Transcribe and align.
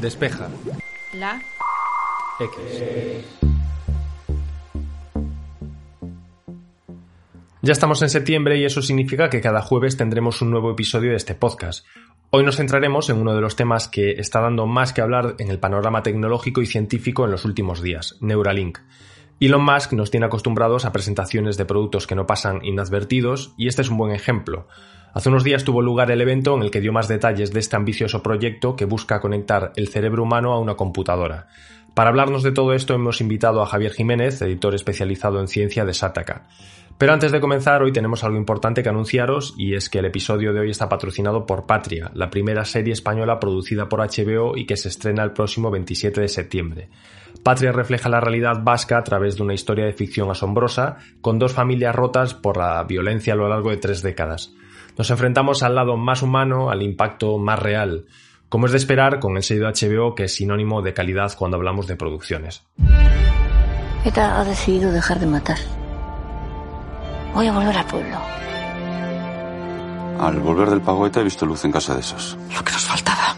Despeja. 0.00 0.48
La. 1.14 1.40
X. 2.38 3.24
Ya 7.62 7.72
estamos 7.72 8.02
en 8.02 8.10
septiembre 8.10 8.58
y 8.58 8.64
eso 8.64 8.82
significa 8.82 9.30
que 9.30 9.40
cada 9.40 9.62
jueves 9.62 9.96
tendremos 9.96 10.42
un 10.42 10.50
nuevo 10.50 10.70
episodio 10.70 11.10
de 11.10 11.16
este 11.16 11.34
podcast. 11.34 11.86
Hoy 12.30 12.44
nos 12.44 12.56
centraremos 12.56 13.08
en 13.08 13.16
uno 13.16 13.34
de 13.34 13.40
los 13.40 13.56
temas 13.56 13.88
que 13.88 14.12
está 14.12 14.40
dando 14.40 14.66
más 14.66 14.92
que 14.92 15.00
hablar 15.00 15.34
en 15.38 15.50
el 15.50 15.58
panorama 15.58 16.02
tecnológico 16.02 16.60
y 16.60 16.66
científico 16.66 17.24
en 17.24 17.30
los 17.30 17.44
últimos 17.46 17.80
días, 17.80 18.16
Neuralink. 18.20 18.78
Elon 19.40 19.64
Musk 19.64 19.92
nos 19.94 20.10
tiene 20.10 20.26
acostumbrados 20.26 20.84
a 20.84 20.92
presentaciones 20.92 21.56
de 21.56 21.64
productos 21.64 22.06
que 22.06 22.14
no 22.14 22.26
pasan 22.26 22.64
inadvertidos 22.64 23.54
y 23.56 23.68
este 23.68 23.82
es 23.82 23.90
un 23.90 23.96
buen 23.96 24.12
ejemplo. 24.12 24.68
Hace 25.16 25.30
unos 25.30 25.44
días 25.44 25.64
tuvo 25.64 25.80
lugar 25.80 26.10
el 26.10 26.20
evento 26.20 26.54
en 26.54 26.62
el 26.62 26.70
que 26.70 26.82
dio 26.82 26.92
más 26.92 27.08
detalles 27.08 27.50
de 27.50 27.58
este 27.58 27.74
ambicioso 27.74 28.22
proyecto 28.22 28.76
que 28.76 28.84
busca 28.84 29.18
conectar 29.18 29.72
el 29.76 29.88
cerebro 29.88 30.24
humano 30.24 30.52
a 30.52 30.60
una 30.60 30.74
computadora. 30.74 31.46
Para 31.94 32.10
hablarnos 32.10 32.42
de 32.42 32.52
todo 32.52 32.74
esto 32.74 32.92
hemos 32.92 33.22
invitado 33.22 33.62
a 33.62 33.66
Javier 33.66 33.92
Jiménez, 33.92 34.42
editor 34.42 34.74
especializado 34.74 35.40
en 35.40 35.48
ciencia 35.48 35.86
de 35.86 35.94
Sataka. 35.94 36.48
Pero 36.98 37.14
antes 37.14 37.32
de 37.32 37.40
comenzar, 37.40 37.82
hoy 37.82 37.92
tenemos 37.92 38.24
algo 38.24 38.36
importante 38.36 38.82
que 38.82 38.90
anunciaros 38.90 39.54
y 39.56 39.74
es 39.74 39.88
que 39.88 40.00
el 40.00 40.04
episodio 40.04 40.52
de 40.52 40.60
hoy 40.60 40.70
está 40.70 40.86
patrocinado 40.90 41.46
por 41.46 41.64
Patria, 41.64 42.10
la 42.12 42.28
primera 42.28 42.66
serie 42.66 42.92
española 42.92 43.40
producida 43.40 43.88
por 43.88 44.00
HBO 44.00 44.54
y 44.54 44.66
que 44.66 44.76
se 44.76 44.90
estrena 44.90 45.24
el 45.24 45.32
próximo 45.32 45.70
27 45.70 46.20
de 46.20 46.28
septiembre. 46.28 46.90
Patria 47.42 47.72
refleja 47.72 48.10
la 48.10 48.20
realidad 48.20 48.62
vasca 48.62 48.98
a 48.98 49.04
través 49.04 49.36
de 49.36 49.44
una 49.44 49.54
historia 49.54 49.86
de 49.86 49.94
ficción 49.94 50.30
asombrosa, 50.30 50.98
con 51.22 51.38
dos 51.38 51.54
familias 51.54 51.94
rotas 51.94 52.34
por 52.34 52.58
la 52.58 52.84
violencia 52.84 53.32
a 53.32 53.36
lo 53.36 53.48
largo 53.48 53.70
de 53.70 53.78
tres 53.78 54.02
décadas. 54.02 54.52
Nos 54.96 55.10
enfrentamos 55.10 55.62
al 55.62 55.74
lado 55.74 55.96
más 55.96 56.22
humano, 56.22 56.70
al 56.70 56.82
impacto 56.82 57.36
más 57.36 57.58
real, 57.58 58.06
como 58.48 58.66
es 58.66 58.72
de 58.72 58.78
esperar 58.78 59.20
con 59.20 59.36
el 59.36 59.42
sello 59.42 59.66
de 59.66 59.72
HBO 59.72 60.14
que 60.14 60.24
es 60.24 60.34
sinónimo 60.34 60.80
de 60.80 60.94
calidad 60.94 61.32
cuando 61.36 61.58
hablamos 61.58 61.86
de 61.86 61.96
producciones. 61.96 62.64
ETA 64.04 64.40
ha 64.40 64.44
decidido 64.44 64.92
dejar 64.92 65.18
de 65.20 65.26
matar. 65.26 65.58
Voy 67.34 67.46
a 67.46 67.52
volver 67.52 67.76
al 67.76 67.86
pueblo. 67.86 68.16
Al 70.18 70.40
volver 70.40 70.70
del 70.70 70.80
pago 70.80 71.06
ETA 71.06 71.20
he 71.20 71.24
visto 71.24 71.44
luz 71.44 71.64
en 71.66 71.72
casa 71.72 71.94
de 71.94 72.00
esos. 72.00 72.38
Lo 72.54 72.64
que 72.64 72.72
nos 72.72 72.86
faltaba. 72.86 73.36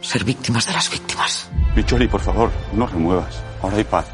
Ser 0.00 0.24
víctimas 0.24 0.66
de 0.66 0.72
las 0.72 0.90
víctimas. 0.90 1.48
Picholi, 1.74 2.08
por 2.08 2.20
favor, 2.20 2.50
no 2.72 2.86
remuevas. 2.88 3.40
Ahora 3.62 3.76
hay 3.76 3.84
paz. 3.84 4.10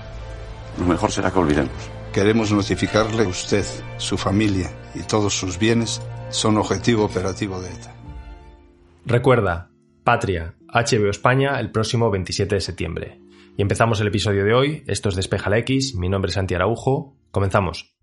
Lo 0.78 0.84
mejor 0.84 1.10
será 1.10 1.30
que 1.30 1.38
olvidemos. 1.38 1.72
Queremos 2.12 2.52
notificarle 2.52 3.24
a 3.24 3.28
usted, 3.28 3.64
su 3.96 4.18
familia 4.18 4.70
y 4.94 5.00
todos 5.04 5.34
sus 5.34 5.58
bienes 5.58 6.02
son 6.30 6.58
objetivo 6.58 7.04
operativo 7.04 7.60
de 7.60 7.68
ETA. 7.68 7.94
Recuerda, 9.04 9.70
Patria, 10.04 10.54
HBO 10.68 11.10
España, 11.10 11.58
el 11.60 11.70
próximo 11.70 12.10
27 12.10 12.56
de 12.56 12.60
septiembre. 12.60 13.20
Y 13.56 13.62
empezamos 13.62 14.00
el 14.00 14.08
episodio 14.08 14.44
de 14.44 14.52
hoy. 14.52 14.84
Esto 14.86 15.08
es 15.08 15.16
Despeja 15.16 15.48
la 15.48 15.58
X. 15.58 15.94
Mi 15.94 16.08
nombre 16.08 16.28
es 16.28 16.34
Santi 16.34 16.54
Araujo. 16.54 17.16
Comenzamos. 17.30 17.96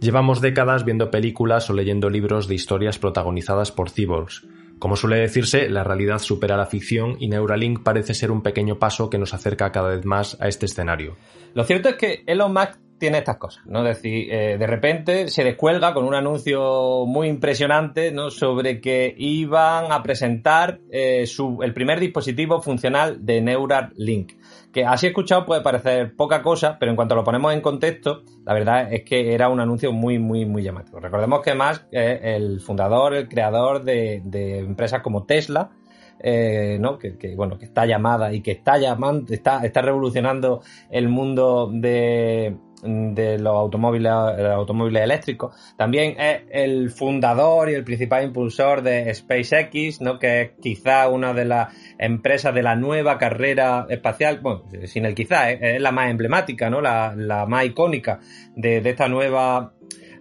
Llevamos 0.00 0.40
décadas 0.40 0.84
viendo 0.84 1.12
películas 1.12 1.70
o 1.70 1.74
leyendo 1.74 2.10
libros 2.10 2.48
de 2.48 2.56
historias 2.56 2.98
protagonizadas 2.98 3.70
por 3.70 3.88
cyborgs. 3.88 4.44
Como 4.82 4.96
suele 4.96 5.18
decirse, 5.18 5.68
la 5.70 5.84
realidad 5.84 6.18
supera 6.18 6.56
la 6.56 6.66
ficción 6.66 7.14
y 7.20 7.28
Neuralink 7.28 7.84
parece 7.84 8.14
ser 8.14 8.32
un 8.32 8.42
pequeño 8.42 8.80
paso 8.80 9.08
que 9.10 9.16
nos 9.16 9.32
acerca 9.32 9.70
cada 9.70 9.90
vez 9.90 10.04
más 10.04 10.36
a 10.40 10.48
este 10.48 10.66
escenario. 10.66 11.14
Lo 11.54 11.62
cierto 11.62 11.90
es 11.90 11.94
que 11.94 12.24
Elon 12.26 12.52
Musk 12.52 12.80
tiene 12.98 13.18
estas 13.18 13.36
cosas, 13.36 13.64
¿no? 13.64 13.86
Es 13.86 13.98
decir, 13.98 14.26
eh, 14.32 14.58
de 14.58 14.66
repente 14.66 15.28
se 15.28 15.44
descuelga 15.44 15.94
con 15.94 16.04
un 16.04 16.16
anuncio 16.16 17.04
muy 17.06 17.28
impresionante, 17.28 18.10
¿no? 18.10 18.30
Sobre 18.30 18.80
que 18.80 19.14
iban 19.16 19.92
a 19.92 20.02
presentar 20.02 20.80
eh, 20.90 21.26
su, 21.28 21.60
el 21.62 21.72
primer 21.74 22.00
dispositivo 22.00 22.60
funcional 22.60 23.24
de 23.24 23.40
Neuralink 23.40 24.32
que 24.72 24.86
así 24.86 25.06
escuchado 25.06 25.44
puede 25.44 25.60
parecer 25.60 26.16
poca 26.16 26.42
cosa, 26.42 26.78
pero 26.80 26.90
en 26.90 26.96
cuanto 26.96 27.14
lo 27.14 27.24
ponemos 27.24 27.52
en 27.52 27.60
contexto, 27.60 28.22
la 28.44 28.54
verdad 28.54 28.92
es 28.92 29.04
que 29.04 29.34
era 29.34 29.48
un 29.48 29.60
anuncio 29.60 29.92
muy, 29.92 30.18
muy, 30.18 30.46
muy 30.46 30.62
llamativo. 30.62 30.98
Recordemos 30.98 31.42
que 31.42 31.54
Musk 31.54 31.84
es 31.90 32.20
el 32.22 32.60
fundador, 32.60 33.14
el 33.14 33.28
creador 33.28 33.84
de, 33.84 34.22
empresas 34.58 35.02
como 35.02 35.24
Tesla, 35.24 35.70
eh, 36.18 36.78
¿no? 36.80 36.98
Que, 36.98 37.34
bueno, 37.36 37.58
que 37.58 37.66
está 37.66 37.84
llamada 37.84 38.32
y 38.32 38.40
que 38.40 38.52
está 38.52 38.78
llamando, 38.78 39.32
está, 39.32 39.64
está 39.64 39.82
revolucionando 39.82 40.62
el 40.90 41.08
mundo 41.08 41.70
de, 41.72 42.56
de 42.82 43.38
los 43.38 43.54
automóviles, 43.54 44.10
automóviles 44.10 45.02
eléctricos. 45.02 45.54
También 45.76 46.20
es 46.20 46.42
el 46.50 46.90
fundador 46.90 47.70
y 47.70 47.74
el 47.74 47.84
principal 47.84 48.24
impulsor 48.24 48.82
de 48.82 49.12
SpaceX, 49.14 50.00
¿no? 50.00 50.18
que 50.18 50.42
es 50.42 50.50
quizá 50.60 51.08
una 51.08 51.32
de 51.32 51.44
las 51.44 51.74
empresas 51.98 52.54
de 52.54 52.62
la 52.62 52.74
nueva 52.74 53.18
carrera 53.18 53.86
espacial, 53.88 54.40
bueno, 54.40 54.64
sin 54.84 55.06
el 55.06 55.14
quizá, 55.14 55.50
es, 55.50 55.80
la 55.80 55.92
más 55.92 56.10
emblemática, 56.10 56.68
¿no? 56.70 56.80
la, 56.80 57.14
la 57.16 57.46
más 57.46 57.64
icónica 57.64 58.20
de, 58.56 58.80
de 58.80 58.90
esta 58.90 59.08
nueva 59.08 59.72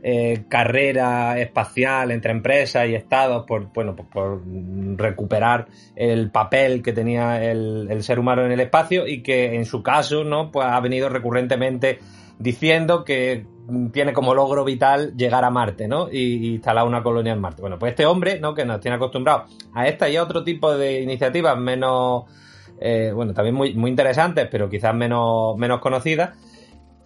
eh, 0.04 0.46
carrera 0.50 1.40
espacial 1.40 2.10
entre 2.10 2.32
empresas 2.32 2.88
y 2.90 2.96
estados 2.96 3.46
por, 3.46 3.72
bueno, 3.72 3.96
por, 3.96 4.42
recuperar 4.98 5.68
el 5.96 6.32
papel 6.32 6.82
que 6.82 6.92
tenía 6.92 7.44
el, 7.44 7.88
el, 7.88 8.02
ser 8.02 8.18
humano 8.18 8.44
en 8.44 8.52
el 8.52 8.60
espacio 8.62 9.06
y 9.06 9.22
que 9.22 9.54
en 9.54 9.66
su 9.66 9.84
caso 9.84 10.24
no 10.24 10.50
pues 10.50 10.66
ha 10.66 10.80
venido 10.80 11.08
recurrentemente 11.08 12.00
diciendo 12.42 13.04
que 13.04 13.46
tiene 13.94 14.14
como 14.14 14.34
logro 14.34 14.66
vital 14.66 15.16
llegar 15.16 15.46
a 15.46 15.50
Marte, 15.50 15.88
¿no? 15.88 16.10
Y, 16.12 16.56
instalar 16.56 16.86
una 16.86 17.04
colonia 17.04 17.34
en 17.34 17.40
Marte. 17.40 17.62
Bueno, 17.62 17.78
pues 17.80 17.92
este 17.92 18.06
hombre, 18.06 18.40
¿no? 18.40 18.54
Que 18.54 18.66
nos 18.66 18.80
tiene 18.80 18.96
acostumbrados 18.98 19.52
a 19.74 19.88
esta 19.88 20.10
y 20.10 20.18
a 20.18 20.24
otro 20.24 20.44
tipo 20.44 20.76
de 20.76 21.02
iniciativas 21.02 21.58
menos, 21.58 22.26
eh, 22.80 23.12
bueno, 23.14 23.34
también 23.34 23.56
muy, 23.56 23.74
muy 23.76 23.90
interesantes, 23.90 24.48
pero 24.52 24.70
quizás 24.70 24.94
menos, 24.96 25.56
menos 25.58 25.80
conocidas. 25.80 26.38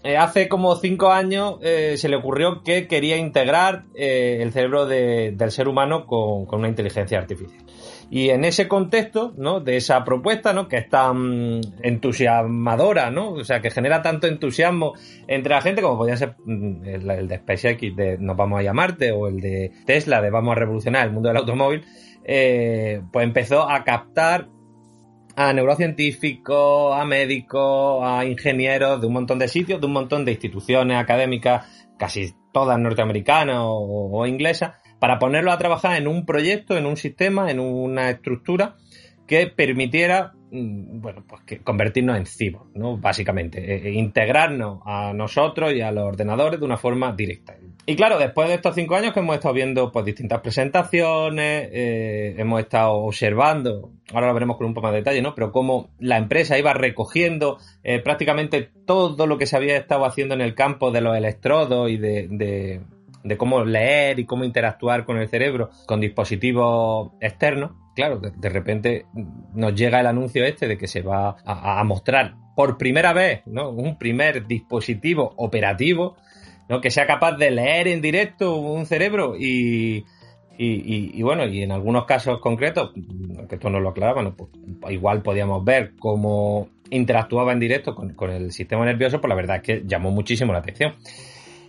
Eh, 0.03 0.17
hace 0.17 0.47
como 0.47 0.75
cinco 0.75 1.11
años 1.11 1.57
eh, 1.61 1.95
se 1.97 2.09
le 2.09 2.15
ocurrió 2.15 2.61
que 2.63 2.87
quería 2.87 3.17
integrar 3.17 3.85
el 3.95 4.51
cerebro 4.51 4.85
del 4.85 5.51
ser 5.51 5.67
humano 5.67 6.05
con 6.05 6.47
una 6.51 6.67
inteligencia 6.67 7.17
artificial. 7.17 7.65
Y 8.09 8.29
en 8.29 8.45
ese 8.45 8.67
contexto, 8.67 9.33
¿no? 9.37 9.59
De 9.59 9.77
esa 9.77 10.03
propuesta, 10.03 10.53
¿no? 10.53 10.67
Que 10.67 10.77
es 10.77 10.89
tan 10.89 11.61
entusiasmadora, 11.81 13.09
¿no? 13.09 13.31
O 13.31 13.43
sea, 13.43 13.61
que 13.61 13.71
genera 13.71 14.01
tanto 14.01 14.27
entusiasmo 14.27 14.93
entre 15.27 15.53
la 15.53 15.61
gente 15.61 15.81
como 15.81 15.97
podría 15.97 16.17
ser 16.17 16.35
mm, 16.45 16.85
el, 16.85 17.27
de 17.27 17.37
SpaceX 17.37 17.95
de 17.95 18.17
Nos 18.19 18.37
vamos 18.37 18.59
a 18.59 18.63
llamarte 18.63 19.11
o 19.11 19.27
el 19.27 19.39
de 19.39 19.71
Tesla 19.85 20.21
de 20.21 20.29
Vamos 20.29 20.51
a 20.51 20.59
revolucionar 20.59 21.07
el 21.07 21.13
mundo 21.13 21.29
del 21.29 21.37
automóvil, 21.37 21.83
eh, 22.23 23.01
pues 23.11 23.23
empezó 23.23 23.69
a 23.69 23.83
captar 23.83 24.49
a 25.35 25.51
neurocientíficos, 25.51 26.95
a 26.95 27.03
médicos, 27.05 28.01
a 28.03 28.23
ingenieros 28.23 29.01
de 29.01 29.07
un 29.07 29.13
montón 29.13 29.39
de 29.39 29.47
sitios, 29.47 29.81
de 29.81 29.87
un 29.87 29.93
montón 29.93 30.25
de 30.25 30.31
instituciones 30.31 30.97
académicas, 30.97 31.87
casi 31.97 32.33
todas 32.53 32.79
norteamericanas 32.79 33.57
o 33.59 34.25
inglesas, 34.27 34.75
para 35.05 35.19
ponerlo 35.19 35.51
a 35.51 35.59
trabajar 35.59 35.97
en 35.97 36.07
un 36.07 36.25
proyecto, 36.25 36.75
en 36.75 36.87
un 36.87 36.97
sistema, 36.97 37.51
en 37.51 37.59
una 37.59 38.09
estructura 38.09 38.75
que 39.27 39.45
permitiera 39.45 40.33
mm, 40.49 40.99
bueno, 40.99 41.23
pues 41.27 41.43
que 41.43 41.59
convertirnos 41.59 42.17
en 42.17 42.25
cyborg, 42.25 42.69
¿no? 42.73 42.97
Básicamente, 42.97 43.59
e, 43.59 43.89
e 43.89 43.91
integrarnos 43.93 44.79
a 44.83 45.13
nosotros 45.13 45.73
y 45.73 45.81
a 45.81 45.91
los 45.91 46.05
ordenadores 46.05 46.59
de 46.59 46.65
una 46.65 46.77
forma 46.77 47.13
directa. 47.13 47.55
Y 47.85 47.95
claro, 47.95 48.17
después 48.17 48.47
de 48.47 48.55
estos 48.55 48.73
cinco 48.73 48.95
años 48.95 49.13
que 49.13 49.19
hemos 49.19 49.35
estado 49.35 49.53
viendo 49.53 49.91
pues 49.91 50.05
distintas 50.05 50.41
presentaciones, 50.41 51.69
eh, 51.71 52.33
hemos 52.39 52.61
estado 52.61 52.93
observando, 52.93 53.91
ahora 54.11 54.25
lo 54.25 54.33
veremos 54.33 54.57
con 54.57 54.65
un 54.65 54.73
poco 54.73 54.87
más 54.87 54.93
de 54.93 55.01
detalle, 55.01 55.21
¿no? 55.21 55.35
Pero 55.35 55.51
cómo 55.51 55.91
la 55.99 56.17
empresa 56.17 56.57
iba 56.57 56.73
recogiendo 56.73 57.59
eh, 57.83 57.99
prácticamente 57.99 58.71
todo 58.87 59.27
lo 59.27 59.37
que 59.37 59.45
se 59.45 59.55
había 59.55 59.77
estado 59.77 60.03
haciendo 60.03 60.33
en 60.33 60.41
el 60.41 60.55
campo 60.55 60.89
de 60.89 61.01
los 61.01 61.15
electrodos 61.15 61.91
y 61.91 61.97
de 61.97 62.81
cómo 63.37 63.63
leer 63.63 64.19
y 64.19 64.25
cómo 64.25 64.43
interactuar 64.43 65.05
con 65.05 65.17
el 65.17 65.27
cerebro 65.27 65.71
con 65.87 65.99
dispositivos 65.99 67.11
externos, 67.19 67.71
claro, 67.95 68.19
de, 68.19 68.49
repente 68.49 69.05
nos 69.53 69.73
llega 69.73 69.99
el 69.99 70.07
anuncio 70.07 70.45
este 70.45 70.67
de 70.67 70.77
que 70.77 70.87
se 70.87 71.01
va 71.01 71.35
a, 71.43 71.83
mostrar 71.83 72.35
por 72.55 72.77
primera 72.77 73.13
vez, 73.13 73.41
¿no? 73.45 73.69
Un 73.69 73.97
primer 73.97 74.45
dispositivo 74.45 75.33
operativo. 75.37 76.15
Que 76.81 76.89
sea 76.89 77.05
capaz 77.05 77.33
de 77.37 77.51
leer 77.51 77.87
en 77.87 78.01
directo 78.01 78.55
un 78.55 78.87
cerebro 78.87 79.35
y, 79.37 80.03
y, 80.57 81.21
bueno, 81.21 81.45
y 81.45 81.61
en 81.61 81.71
algunos 81.71 82.05
casos 82.05 82.39
concretos, 82.39 82.91
que 83.47 83.55
esto 83.55 83.69
no 83.69 83.79
lo 83.79 83.89
aclaraba, 83.89 84.31
pues, 84.31 84.49
igual 84.89 85.21
podíamos 85.21 85.63
ver 85.63 85.93
cómo 85.99 86.69
interactuaba 86.89 87.53
en 87.53 87.59
directo 87.59 87.93
con, 87.93 88.15
con, 88.15 88.31
el 88.31 88.51
sistema 88.51 88.83
nervioso, 88.83 89.21
pues 89.21 89.29
la 89.29 89.35
verdad 89.35 89.57
es 89.57 89.61
que 89.61 89.83
llamó 89.85 90.09
muchísimo 90.09 90.53
la 90.53 90.59
atención. 90.59 90.95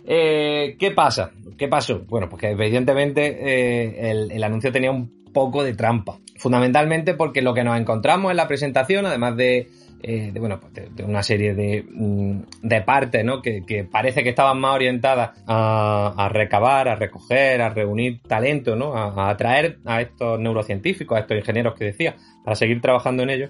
Eh, 0.07 0.77
¿Qué 0.79 0.91
pasa? 0.91 1.31
¿Qué 1.57 1.67
pasó? 1.67 1.99
Bueno, 2.07 2.29
pues 2.29 2.39
que 2.39 2.49
evidentemente 2.51 3.25
eh, 3.41 4.29
el, 4.31 4.43
anuncio 4.43 4.71
tenía 4.71 4.89
un 4.89 5.23
poco 5.33 5.63
de 5.63 5.73
trampa. 5.73 6.17
Fundamentalmente 6.37 7.13
porque 7.13 7.41
lo 7.41 7.53
que 7.53 7.65
nos 7.65 7.77
encontramos 7.77 8.31
en 8.31 8.37
la 8.37 8.47
presentación, 8.47 9.05
además 9.05 9.35
de 9.35 9.67
eh, 10.03 10.29
de, 10.31 10.39
bueno, 10.39 10.59
pues 10.59 10.73
de, 10.95 11.03
una 11.03 11.23
serie 11.23 11.55
de, 11.55 11.83
mm, 11.89 12.41
partes, 12.85 13.25
¿no? 13.25 13.41
Que, 13.41 13.87
parece 13.91 14.23
que 14.23 14.29
estaban 14.29 14.59
más 14.59 14.75
orientadas 14.75 15.31
a, 15.47 16.29
recabar, 16.31 16.87
a 16.87 16.95
recoger, 16.95 17.61
a 17.61 17.69
reunir 17.69 18.21
talento, 18.21 18.75
¿no? 18.75 18.95
A, 18.95 19.25
a, 19.25 19.29
atraer 19.31 19.79
a 19.85 20.01
estos 20.01 20.39
neurocientíficos, 20.39 21.17
a 21.17 21.21
estos 21.21 21.37
ingenieros 21.37 21.73
que 21.73 21.85
decía, 21.85 22.15
para 22.45 22.55
seguir 22.55 22.79
trabajando 22.79 23.23
en 23.23 23.31
ello. 23.31 23.49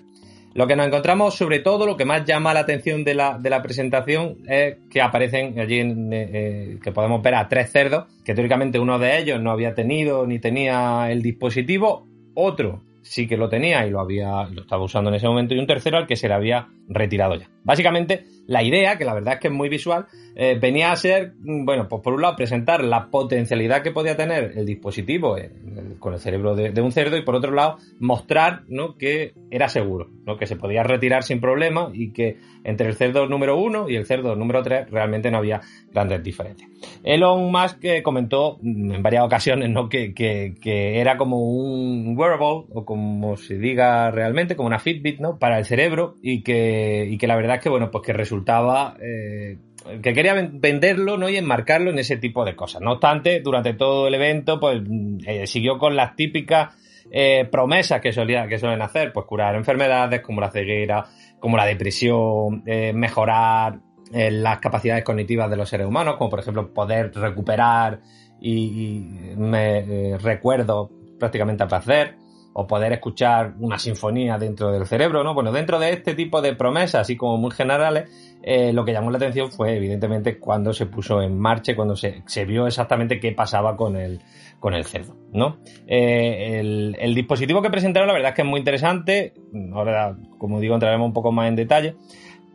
Lo 0.57 0.65
que 0.65 0.75
nos 0.75 0.88
encontramos, 0.88 1.36
sobre 1.36 1.59
todo, 1.59 1.86
lo 1.86 1.95
que 1.95 2.04
más 2.04 2.25
llama 2.25 2.51
la 2.51 2.62
atención 2.62 3.04
de 3.04 3.13
la, 3.13 3.62
presentación 3.62 4.39
es 4.48 4.77
que 4.89 5.01
aparecen 5.01 5.59
allí, 5.59 5.77
en, 5.77 6.09
eh, 6.12 6.80
que 6.81 6.92
podemos 6.92 7.21
ver 7.21 7.36
a 7.36 7.48
tres 7.48 7.71
cerdos, 7.71 8.06
que 8.25 8.33
teóricamente 8.33 8.80
uno 8.80 8.98
de 8.98 9.19
ellos 9.19 9.39
no 9.39 9.51
había 9.51 9.75
tenido 9.75 10.25
ni 10.25 10.39
tenía 10.39 11.12
el 11.12 11.21
dispositivo, 11.21 12.07
otro 12.33 12.81
sí 13.04 13.27
que 13.27 13.38
lo 13.38 13.50
tenía 13.50 13.86
y 13.86 13.89
lo 13.89 14.00
había 14.00 14.50
estaba 14.56 14.83
usando 14.83 15.09
en 15.09 15.15
ese 15.15 15.27
momento 15.27 15.54
y 15.54 15.59
un 15.59 15.68
tercero 15.68 15.98
al 15.98 16.07
que 16.07 16.15
se 16.15 16.27
le 16.27 16.33
había 16.33 16.68
retirado 16.89 17.36
ya. 17.36 17.50
Básicamente, 17.63 18.25
la 18.48 18.63
idea, 18.63 18.98
que 18.98 19.06
la 19.06 19.13
verdad 19.13 19.36
es 19.36 19.39
que 19.39 19.48
es 19.48 19.53
muy 19.53 19.69
visual, 19.69 20.07
eh, 20.36 20.57
venía 20.60 20.92
a 20.92 20.95
ser, 20.95 21.33
mm, 21.39 21.65
bueno, 21.65 21.88
pues 21.88 22.01
por 22.01 22.13
un 22.13 22.21
lado 22.21 22.36
presentar 22.36 22.83
la 22.83 23.10
potencialidad 23.10 23.81
que 23.81 23.92
podía 23.92 24.15
tener 24.18 24.53
el 24.56 24.65
dispositivo 24.65 25.38
eh, 25.38 25.51
con 26.00 26.14
el 26.14 26.20
cerebro 26.20 26.56
de, 26.56 26.82
un 26.82 26.92
cerdo 26.92 27.18
y 27.18 27.24
por 27.24 27.36
otro 27.36 27.52
lado 27.52 27.78
mostrar 28.00 28.64
¿no? 28.68 28.98
que 28.98 29.34
era 29.52 29.70
seguro, 29.70 30.10
¿no? 30.26 30.38
que 30.38 30.46
se 30.46 30.56
podía 30.56 30.84
retirar 30.84 31.24
sin 31.24 31.40
problema 31.40 31.90
y 31.94 32.12
que 32.12 32.38
entre 32.64 32.88
el 32.88 32.96
cerdo 32.96 33.28
número 33.28 33.58
uno 33.58 33.90
y 33.90 33.96
el 33.96 34.06
cerdo 34.06 34.36
número 34.36 34.64
tres 34.64 34.90
realmente 34.90 35.32
no 35.32 35.38
había 35.38 35.62
grandes 35.92 36.24
diferencias. 36.24 36.70
Elon 37.04 37.52
Musk 37.52 37.84
eh, 37.84 38.04
comentó 38.04 38.60
en 38.64 39.02
varias 39.02 39.24
ocasiones 39.24 39.70
¿no? 39.70 39.90
que, 39.90 40.14
que, 40.14 40.56
que 40.62 41.00
era 41.00 41.18
como 41.18 41.40
un 41.40 42.18
wearable 42.18 42.66
o 42.74 42.86
como 42.86 43.38
se 43.38 43.58
diga 43.58 44.12
realmente, 44.12 44.56
como 44.56 44.68
una 44.68 44.80
Fitbit 44.80 45.20
¿no? 45.20 45.38
para 45.38 45.60
el 45.60 45.66
cerebro 45.66 46.16
y 46.22 46.44
que 46.44 47.08
y 47.10 47.18
que 47.18 47.28
la 47.28 47.36
verdad 47.36 47.58
es 47.58 47.64
que, 47.64 47.70
bueno, 47.70 47.92
pues 47.92 48.04
que 48.06 48.14
resultaba 48.14 48.98
eh, 49.02 49.58
que 50.01 50.13
quería 50.13 50.34
venderlo 50.34 51.18
¿no? 51.18 51.30
y 51.30 51.38
enmarcarlo 51.38 51.89
en 51.89 52.00
ese 52.00 52.18
tipo 52.18 52.45
de 52.45 52.56
cosas. 52.56 52.81
No 52.81 52.94
obstante, 52.94 53.42
durante 53.42 53.74
todo 53.74 54.07
el 54.07 54.16
evento, 54.16 54.60
pues 54.60 54.81
eh, 55.25 55.48
siguió 55.48 55.78
con 55.78 55.95
las 55.95 56.16
típicas 56.16 56.75
eh, 57.12 57.48
promesas 57.50 58.01
que, 58.01 58.12
solía, 58.12 58.48
que 58.48 58.60
suelen 58.60 58.81
hacer, 58.81 59.13
pues 59.13 59.25
curar 59.25 59.56
enfermedades 59.56 60.22
como 60.22 60.42
la 60.42 60.51
ceguera, 60.51 61.06
como 61.39 61.57
la 61.57 61.66
depresión, 61.66 62.63
eh, 62.66 62.94
mejorar 62.94 63.80
las 64.10 64.60
capacidades 64.60 65.04
cognitivas 65.04 65.50
de 65.50 65.57
los 65.57 65.68
seres 65.68 65.86
humanos, 65.86 66.16
como 66.16 66.30
por 66.30 66.39
ejemplo 66.39 66.74
poder 66.74 67.12
recuperar 67.13 68.00
y, 68.39 69.06
me, 69.36 70.18
recuerdos 70.18 70.89
prácticamente 71.19 71.63
a 71.63 71.68
placer 71.68 72.16
o 72.59 72.65
poder 72.65 72.92
escuchar 72.92 73.54
una 73.59 73.77
sinfonía 73.77 74.39
dentro 74.39 74.71
del 74.71 74.88
cerebro, 74.88 75.24
¿no? 75.24 75.36
Bueno, 75.36 75.51
dentro 75.51 75.77
de 75.77 75.94
este 75.94 76.15
tipo 76.15 76.42
de 76.42 76.56
promesas, 76.56 77.01
así 77.01 77.15
como 77.15 77.38
muy 77.38 77.51
generales, 77.51 78.09
eh, 78.42 78.74
lo 78.74 78.83
que 78.83 78.94
llamó 78.94 79.12
la 79.12 79.18
atención 79.18 79.51
fue 79.51 79.75
evidentemente 79.77 80.39
cuando 80.39 80.74
se 80.74 80.88
puso 80.88 81.21
en 81.21 81.38
marcha, 81.38 81.75
cuando 81.75 81.95
se, 81.95 82.24
se 82.25 82.45
vio 82.45 82.65
exactamente 82.65 83.19
qué 83.19 83.31
pasaba 83.31 83.77
con 83.77 83.95
el, 83.95 84.21
con 84.59 84.74
el 84.74 84.86
cerdo, 84.86 85.15
¿no? 85.31 85.59
Eh, 85.86 86.57
el, 86.59 86.98
el, 87.00 87.13
dispositivo 87.13 87.62
que 87.62 87.69
presentaron 87.69 88.07
la 88.07 88.15
verdad 88.15 88.30
es 88.30 88.36
que 88.36 88.42
es 88.42 88.48
muy 88.48 88.57
interesante, 88.57 89.36
ahora 89.71 90.18
como 90.39 90.60
digo 90.60 90.74
entraremos 90.74 91.06
un 91.06 91.13
poco 91.13 91.31
más 91.31 91.50
en 91.50 91.57
detalle, 91.57 91.95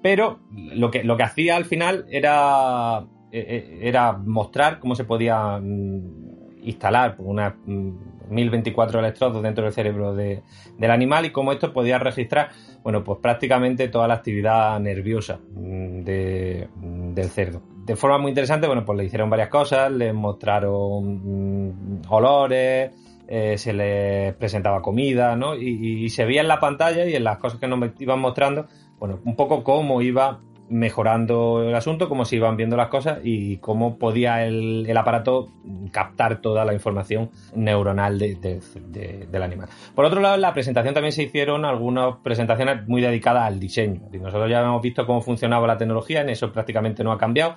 pero 0.03 0.41
lo 0.51 0.91
que, 0.91 1.05
lo 1.05 1.17
que 1.17 1.23
hacía 1.23 1.55
al 1.55 1.65
final 1.65 2.07
era, 2.11 3.05
eh, 3.31 3.79
era 3.83 4.15
mostrar 4.15 4.81
cómo 4.81 4.97
se 4.97 5.05
podía 5.05 5.61
mm, 5.61 6.59
instalar 6.63 7.15
una 7.19 7.57
mm, 7.67 8.12
1024 8.29 9.01
electrodos 9.01 9.43
dentro 9.43 9.65
del 9.65 9.73
cerebro 9.73 10.15
de, 10.15 10.43
del 10.79 10.91
animal 10.91 11.27
y 11.27 11.31
cómo 11.31 11.53
esto 11.53 11.73
podía 11.73 11.99
registrar, 11.99 12.51
bueno, 12.83 13.05
pues 13.05 13.19
prácticamente 13.21 13.89
toda 13.89 14.09
la 14.09 14.15
actividad 14.15 14.79
nerviosa 14.81 15.41
mm, 15.55 16.01
de, 16.03 16.69
del 16.77 17.29
cerdo. 17.31 17.63
De 17.85 17.97
forma 17.97 18.19
muy 18.19 18.31
interesante, 18.31 18.67
bueno, 18.67 18.85
pues 18.85 18.97
le 18.97 19.05
hicieron 19.05 19.29
varias 19.29 19.49
cosas, 19.49 19.91
le 19.91 20.13
mostraron 20.13 21.69
mmm, 21.69 22.03
olores, 22.09 22.93
eh, 23.29 23.57
se 23.59 23.73
les 23.73 24.35
presentaba 24.35 24.83
comida, 24.83 25.37
¿no? 25.37 25.55
Y, 25.57 26.05
y, 26.05 26.09
se 26.11 26.25
veía 26.25 26.43
en 26.43 26.49
la 26.49 26.61
pantalla 26.61 27.07
y 27.07 27.15
en 27.15 27.25
las 27.25 27.39
cosas 27.39 27.59
que 27.59 27.67
nos 27.67 27.91
iban 27.99 28.21
mostrando, 28.21 28.67
bueno, 28.99 29.21
un 29.25 29.37
poco 29.37 29.65
cómo 29.65 30.03
iba 30.03 30.41
mejorando 30.69 31.63
el 31.63 31.75
asunto, 31.75 32.09
cómo 32.09 32.25
se 32.25 32.37
iban 32.37 32.57
viendo 32.57 32.77
las 32.77 32.89
cosas 32.89 33.19
y 33.23 33.59
cómo 33.59 33.99
podía 33.99 34.45
el, 34.47 34.97
aparato 34.97 35.49
captar 35.91 36.41
toda 36.41 36.65
la 36.65 36.73
información 36.73 37.31
neuronal 37.55 38.19
de, 38.19 38.37
de, 38.37 38.61
de, 38.89 39.27
del 39.31 39.43
animal. 39.43 39.69
Por 39.95 40.05
otro 40.05 40.21
lado, 40.21 40.37
en 40.37 40.41
la 40.41 40.55
presentación 40.55 40.95
también 40.95 41.13
se 41.13 41.25
hicieron 41.25 41.65
algunas 41.65 42.17
presentaciones 42.23 42.87
muy 42.89 43.03
dedicadas 43.03 43.47
al 43.47 43.61
diseño. 43.61 44.03
Nosotros 44.13 44.51
ya 44.51 44.61
hemos 44.61 44.83
visto 44.83 45.07
cómo 45.07 45.21
funcionaba 45.21 45.67
la 45.67 45.77
tecnología, 45.77 46.23
en 46.23 46.31
eso 46.31 46.53
prácticamente 46.53 47.05
no 47.05 47.13
ha 47.13 47.19
cambiado. 47.19 47.55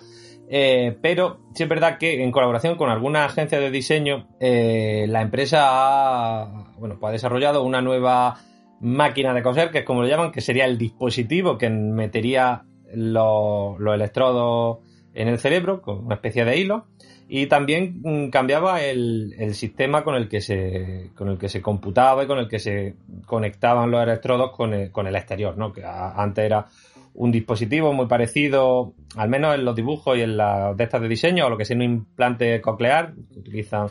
Eh, 0.47 0.95
pero 1.01 1.39
sí 1.53 1.63
es 1.63 1.69
verdad 1.69 1.97
que 1.97 2.23
en 2.23 2.31
colaboración 2.31 2.75
con 2.75 2.89
alguna 2.89 3.25
agencia 3.25 3.59
de 3.59 3.71
diseño, 3.71 4.27
eh, 4.39 5.05
la 5.09 5.21
empresa 5.21 5.63
ha, 5.63 6.71
bueno, 6.77 6.97
pues 6.99 7.09
ha 7.09 7.13
desarrollado 7.13 7.63
una 7.63 7.81
nueva 7.81 8.37
máquina 8.79 9.33
de 9.33 9.41
coser, 9.41 9.71
que 9.71 9.79
es 9.79 9.85
como 9.85 10.01
lo 10.01 10.07
llaman, 10.07 10.31
que 10.31 10.41
sería 10.41 10.65
el 10.65 10.77
dispositivo 10.77 11.57
que 11.57 11.69
metería 11.69 12.65
los, 12.93 13.79
electrodos 13.79 14.79
en 15.13 15.27
el 15.27 15.39
cerebro 15.39 15.81
con 15.81 16.05
una 16.05 16.15
especie 16.15 16.45
de 16.45 16.57
hilo 16.57 16.85
y 17.27 17.47
también 17.47 18.01
mm, 18.03 18.29
cambiaba 18.29 18.81
el, 18.83 19.33
el, 19.37 19.55
sistema 19.55 20.03
con 20.03 20.15
el 20.15 20.27
que 20.27 20.41
se 20.41 21.09
con 21.15 21.29
el 21.29 21.37
que 21.37 21.49
se 21.49 21.61
computaba 21.61 22.23
y 22.23 22.27
con 22.27 22.37
el 22.37 22.47
que 22.47 22.59
se 22.59 22.95
conectaban 23.25 23.89
los 23.89 24.03
electrodos 24.03 24.51
con 24.51 24.73
el, 24.73 24.91
con 24.91 25.07
el 25.07 25.15
exterior, 25.15 25.57
¿no? 25.57 25.73
Que 25.73 25.83
antes 25.83 26.45
era 26.45 26.67
un 27.15 27.31
dispositivo 27.31 27.93
muy 27.93 28.07
parecido, 28.07 28.93
al 29.15 29.29
menos 29.29 29.55
en 29.55 29.63
los 29.63 29.75
dibujos 29.75 30.17
y 30.17 30.21
en 30.21 30.37
las 30.37 30.75
de 30.75 30.83
estas 30.83 31.01
de 31.01 31.07
diseño, 31.07 31.45
a 31.45 31.49
lo 31.49 31.57
que 31.57 31.63
es 31.63 31.71
un 31.71 31.81
implante 31.81 32.59
coclear 32.61 33.13
que 33.31 33.39
utilizan 33.39 33.87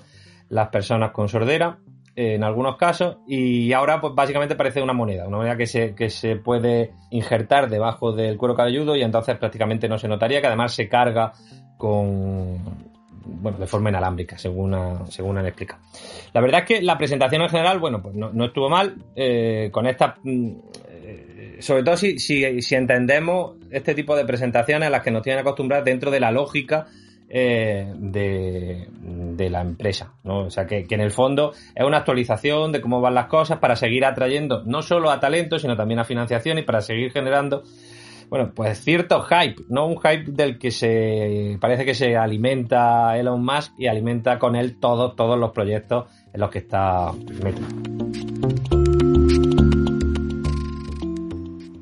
las 0.50 0.68
personas 0.68 1.10
con 1.10 1.28
sordera 1.28 1.78
en 2.16 2.44
algunos 2.44 2.76
casos 2.76 3.18
y 3.26 3.72
ahora 3.72 4.00
pues 4.00 4.14
básicamente 4.14 4.54
parece 4.54 4.80
una 4.82 4.92
moneda, 4.92 5.26
una 5.26 5.38
moneda 5.38 5.56
que 5.56 5.66
se, 5.66 5.94
que 5.94 6.10
se 6.10 6.36
puede 6.36 6.92
injertar 7.10 7.68
debajo 7.68 8.12
del 8.12 8.36
cuero 8.36 8.54
cabelludo 8.54 8.94
y 8.96 9.02
entonces 9.02 9.36
prácticamente 9.36 9.88
no 9.88 9.98
se 9.98 10.08
notaría 10.08 10.40
que 10.40 10.46
además 10.46 10.72
se 10.72 10.88
carga 10.88 11.32
con 11.76 12.58
bueno, 13.26 13.58
de 13.58 13.66
forma 13.66 13.88
inalámbrica, 13.88 14.38
según, 14.38 14.74
a, 14.74 15.06
según 15.06 15.38
han 15.38 15.46
explicado. 15.46 15.80
La 16.32 16.40
verdad 16.40 16.60
es 16.60 16.66
que 16.66 16.82
la 16.82 16.98
presentación 16.98 17.42
en 17.42 17.48
general, 17.48 17.78
bueno, 17.78 18.02
pues 18.02 18.14
no, 18.14 18.44
estuvo 18.44 18.68
mal. 18.68 18.96
Eh, 19.16 19.70
con 19.72 19.86
esta. 19.86 20.16
Eh, 20.24 21.56
sobre 21.60 21.82
todo 21.82 21.96
si, 21.96 22.18
si, 22.18 22.60
si, 22.60 22.74
entendemos 22.74 23.56
este 23.70 23.94
tipo 23.94 24.14
de 24.16 24.24
presentaciones 24.24 24.88
a 24.88 24.90
las 24.90 25.02
que 25.02 25.10
nos 25.10 25.22
tienen 25.22 25.40
acostumbrados 25.40 25.84
dentro 25.84 26.10
de 26.10 26.20
la 26.20 26.30
lógica 26.32 26.86
eh, 27.36 27.92
de, 27.96 28.86
de, 28.92 29.50
la 29.50 29.60
empresa, 29.60 30.12
¿no? 30.22 30.42
O 30.42 30.50
sea, 30.50 30.66
que, 30.66 30.84
que, 30.84 30.94
en 30.94 31.00
el 31.00 31.10
fondo 31.10 31.50
es 31.74 31.84
una 31.84 31.96
actualización 31.96 32.70
de 32.70 32.80
cómo 32.80 33.00
van 33.00 33.14
las 33.14 33.26
cosas 33.26 33.58
para 33.58 33.74
seguir 33.74 34.04
atrayendo 34.04 34.62
no 34.64 34.82
solo 34.82 35.10
a 35.10 35.18
talento, 35.18 35.58
sino 35.58 35.76
también 35.76 35.98
a 35.98 36.04
financiación 36.04 36.58
y 36.58 36.62
para 36.62 36.80
seguir 36.80 37.10
generando, 37.10 37.64
bueno, 38.30 38.52
pues 38.54 38.80
cierto 38.84 39.20
hype, 39.22 39.64
¿no? 39.68 39.88
Un 39.88 39.96
hype 39.96 40.30
del 40.30 40.60
que 40.60 40.70
se 40.70 41.58
parece 41.60 41.84
que 41.84 41.94
se 41.94 42.16
alimenta 42.16 43.18
Elon 43.18 43.44
Musk 43.44 43.72
y 43.78 43.88
alimenta 43.88 44.38
con 44.38 44.54
él 44.54 44.78
todos, 44.78 45.16
todos 45.16 45.36
los 45.36 45.50
proyectos 45.50 46.04
en 46.32 46.40
los 46.40 46.50
que 46.50 46.58
está 46.58 47.10
metido. 47.42 48.73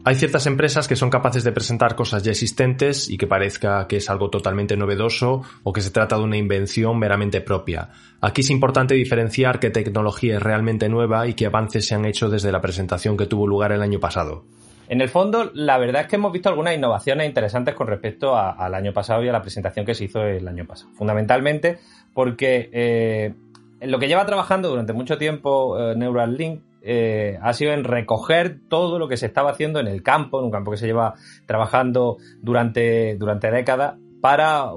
Hay 0.05 0.17
ciertas 0.17 0.47
empresas 0.49 0.89
que 0.89 0.97
son 0.97 1.11
capaces 1.11 1.45
de 1.45 1.53
presentar 1.53 1.95
cosas 1.95 2.25
ya 2.25 2.33
existentes 2.33 3.09
y 3.09 3.17
que 3.17 3.29
parezca 3.29 3.87
que 3.87 3.99
es 3.99 4.11
algo 4.11 4.31
totalmente 4.31 4.77
novedoso 4.77 5.43
o 5.63 5.73
que 5.73 5.81
se 5.81 5.93
trata 5.93 6.17
de 6.17 6.25
una 6.25 6.37
invención 6.37 6.99
meramente 6.99 7.41
propia. 7.41 7.91
Aquí 8.21 8.41
es 8.41 8.51
importante 8.51 8.95
diferenciar 8.95 9.61
qué 9.61 9.71
tecnología 9.71 10.39
es 10.39 10.43
realmente 10.43 10.89
nueva 10.89 11.29
y 11.29 11.35
qué 11.35 11.47
avances 11.47 11.87
se 11.87 11.95
han 11.95 12.05
hecho 12.05 12.29
desde 12.29 12.51
la 12.51 12.61
presentación 12.61 13.17
que 13.17 13.27
tuvo 13.27 13.47
lugar 13.47 13.71
el 13.71 13.81
año 13.81 14.01
pasado. 14.01 14.45
En 14.89 15.01
el 15.01 15.09
fondo, 15.09 15.53
la 15.55 15.79
verdad 15.79 16.03
es 16.03 16.09
que 16.09 16.17
hemos 16.17 16.33
visto 16.33 16.49
algunas 16.49 16.75
innovaciones 16.75 17.29
interesantes 17.29 17.77
con 17.77 17.87
respecto 17.87 18.37
al 18.37 18.75
año 18.75 18.93
pasado 18.93 19.23
y 19.23 19.29
a 19.29 19.33
la 19.33 19.41
presentación 19.41 19.87
que 19.87 19.95
se 19.95 20.05
hizo 20.05 20.25
el 20.25 20.49
año 20.49 20.67
pasado. 20.67 20.91
Fundamentalmente 20.95 21.79
porque 22.13 22.69
eh, 22.73 23.35
lo 23.83 24.01
que 24.01 24.09
lleva 24.09 24.27
trabajando 24.27 24.69
durante 24.69 24.93
mucho 24.93 25.17
tiempo 25.17 25.79
eh, 25.79 25.95
Neuralink 25.97 26.61
eh, 26.85 27.39
ha 27.41 27.53
sido 27.53 27.73
en 27.73 27.85
recoger 27.85 28.59
todo 28.69 28.99
lo 28.99 29.09
que 29.09 29.17
se 29.17 29.27
estaba 29.27 29.51
haciendo 29.51 29.81
en 29.81 29.87
el 29.87 30.03
campo, 30.03 30.39
en 30.39 30.47
un 30.47 30.51
campo 30.51 30.71
que 30.71 30.77
se 30.77 30.87
lleva 30.87 31.15
trabajando 31.47 32.17
durante, 32.41 33.17
durante 33.17 33.51
décadas, 33.51 33.95
para 34.21 34.71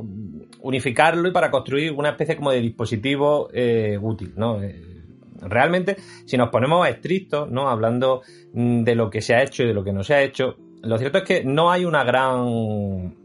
unificarlo 0.62 1.28
y 1.28 1.32
para 1.32 1.52
construir 1.52 1.92
una 1.94 2.10
especie 2.10 2.36
como 2.36 2.52
de 2.52 2.62
dispositivo 2.62 3.50
eh, 3.54 3.98
útil, 4.02 4.34
¿no? 4.36 4.62
Eh, 4.62 4.82
realmente, 5.42 5.98
si 6.26 6.38
nos 6.38 6.50
ponemos 6.50 6.88
estrictos, 6.88 7.50
¿no? 7.52 7.70
Hablando 7.70 8.22
mm, 8.54 8.84
de 8.84 8.96
lo 8.96 9.10
que 9.10 9.22
se 9.22 9.36
ha 9.36 9.44
hecho 9.44 9.64
y 9.64 9.68
de 9.68 9.74
lo 9.74 9.84
que 9.84 9.94
no 9.94 10.04
se 10.04 10.16
ha 10.16 10.24
hecho, 10.24 10.58
lo 10.82 10.98
cierto 10.98 11.20
es 11.20 11.24
que 11.24 11.44
no 11.44 11.72
hay 11.72 11.86
una 11.86 12.04
gran 12.04 13.16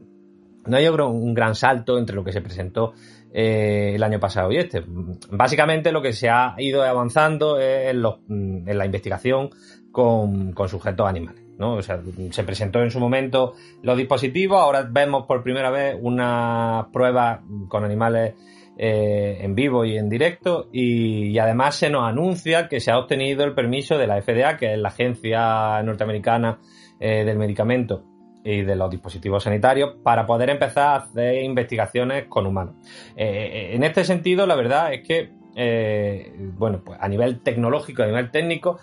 no 0.66 0.76
hay 0.76 0.87
un 0.87 1.34
gran 1.34 1.54
salto 1.54 1.99
entre 1.99 2.14
lo 2.14 2.22
que 2.22 2.32
se 2.32 2.42
presentó 2.42 2.92
eh, 3.32 3.92
el 3.94 4.02
año 4.02 4.18
pasado 4.18 4.50
y 4.52 4.56
este. 4.58 4.82
Básicamente 5.30 5.92
lo 5.92 6.02
que 6.02 6.12
se 6.12 6.28
ha 6.28 6.54
ido 6.58 6.82
avanzando 6.82 7.58
es 7.58 7.94
en, 7.94 8.64
en 8.66 8.78
la 8.78 8.87
investigación 8.87 9.50
con, 9.92 10.54
sujetos 10.68 11.08
animales. 11.08 11.42
¿no? 11.58 11.75
O 11.75 11.82
sea, 11.82 12.00
se 12.30 12.44
presentó 12.44 12.80
en 12.82 12.90
su 12.90 13.00
momento 13.00 13.54
los 13.82 13.96
dispositivos, 13.96 14.60
ahora 14.60 14.88
vemos 14.90 15.26
por 15.26 15.42
primera 15.42 15.70
vez 15.70 15.96
una 16.00 16.88
prueba 16.92 17.42
con 17.68 17.84
animales 17.84 18.34
eh, 18.78 19.38
en 19.42 19.54
vivo 19.54 19.84
y 19.84 19.99
en 19.99 20.08
directo 20.08 20.68
y, 20.72 21.38
además 21.38 21.75
se 21.75 21.90
nos 21.90 22.08
anuncia 22.08 22.66
que 22.66 22.80
se 22.80 22.90
ha 22.90 22.99
obtenido 22.99 23.44
el 23.44 23.54
permiso 23.54 23.99
de 23.99 24.06
la 24.06 24.22
FDA, 24.22 24.56
que 24.56 24.72
es 24.72 24.78
la 24.78 24.88
agencia 24.88 25.82
norteamericana 25.82 26.60
eh, 26.99 27.25
del 27.25 27.37
medicamento 27.37 28.10
y 28.44 28.62
de 28.62 28.76
los 28.76 28.90
dispositivos 28.90 29.44
sanitarios 29.44 29.97
para 30.02 30.26
poder 30.26 30.50
empezar 30.50 30.87
a 30.88 30.97
hacer 30.97 31.42
investigaciones 31.42 32.25
con 32.26 32.47
humanos. 32.47 32.75
Eh, 33.16 33.70
en 33.75 33.85
este 33.85 34.04
sentido, 34.04 34.47
la 34.47 34.54
verdad 34.54 34.92
es 34.92 35.06
que, 35.06 35.30
bueno, 36.56 36.82
pues 36.85 36.99
a 37.00 37.09
nivel 37.09 37.40
tecnológico, 37.40 38.02
a 38.02 38.06
nivel 38.06 38.30
técnico, 38.30 38.78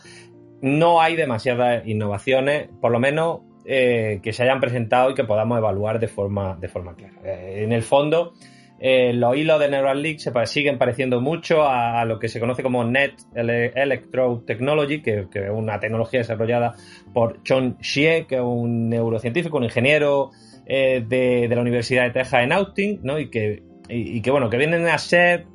no 0.61 1.01
hay 1.01 1.15
demasiadas 1.15 1.87
innovaciones, 1.87 2.69
por 2.81 2.91
lo 2.91 2.99
menos 2.99 3.39
que 3.65 4.31
se 4.31 4.43
hayan 4.43 4.61
presentado 4.61 5.09
y 5.11 5.13
que 5.13 5.25
podamos 5.25 5.57
evaluar 5.57 5.99
de 5.99 6.07
forma, 6.07 6.55
de 6.55 6.69
forma 6.69 6.95
clara. 6.95 7.15
en 7.23 7.73
el 7.73 7.83
fondo, 7.83 8.33
eh, 8.79 9.11
los 9.13 9.35
hilos 9.35 9.59
de 9.59 9.69
Neuralink 9.69 10.19
se 10.19 10.31
siguen 10.45 10.77
pareciendo 10.77 11.19
mucho 11.19 11.67
a, 11.67 12.05
lo 12.05 12.19
que 12.19 12.27
se 12.27 12.39
conoce 12.39 12.61
como 12.63 12.83
Net 12.83 13.13
Electrode 13.33 14.45
Technology, 14.45 15.01
que, 15.01 15.27
es 15.31 15.49
una 15.51 15.79
tecnología 15.79 16.19
desarrollada 16.19 16.75
por 17.13 17.41
Chon 17.43 17.77
Xie, 17.81 18.25
que 18.27 18.35
es 18.35 18.41
un 18.41 18.89
neurocientífico, 18.89 19.57
un 19.57 19.63
ingeniero 19.63 20.31
eh, 20.65 21.03
de, 21.07 21.47
la 21.49 21.61
Universidad 21.61 22.03
de 22.03 22.11
Texas 22.11 22.43
en 22.43 22.51
Austin, 22.51 22.99
¿no? 23.03 23.19
y, 23.19 23.29
que, 23.29 23.63
y 23.89 24.21
que 24.21 24.31
bueno, 24.31 24.49
que 24.49 24.57
vienen 24.57 24.85
a 24.87 24.97
ser 24.97 25.45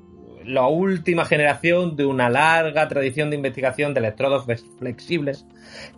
la 0.45 0.67
última 0.67 1.25
generación 1.25 1.97
de 1.97 2.07
una 2.07 2.29
larga 2.29 2.89
tradición 2.89 3.31
de 3.31 3.37
investigación 3.37 3.95
de 3.95 4.01
electrodos 4.01 4.45
flexibles 4.79 5.47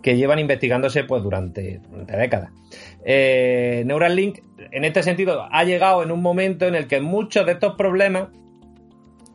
que 0.01 0.17
llevan 0.17 0.39
investigándose 0.39 1.03
pues, 1.03 1.23
durante, 1.23 1.81
décadas. 2.07 2.51
Eh, 3.03 3.83
Neuralink, 3.85 4.39
en 4.71 4.85
este 4.85 5.03
sentido, 5.03 5.47
ha 5.51 5.63
llegado 5.63 6.03
en 6.03 6.11
un 6.11 6.21
momento 6.21 6.67
en 6.67 6.75
el 6.75 6.87
que 6.87 7.01
muchos 7.01 7.45
de 7.45 7.53
estos 7.53 7.75
problemas 7.75 8.29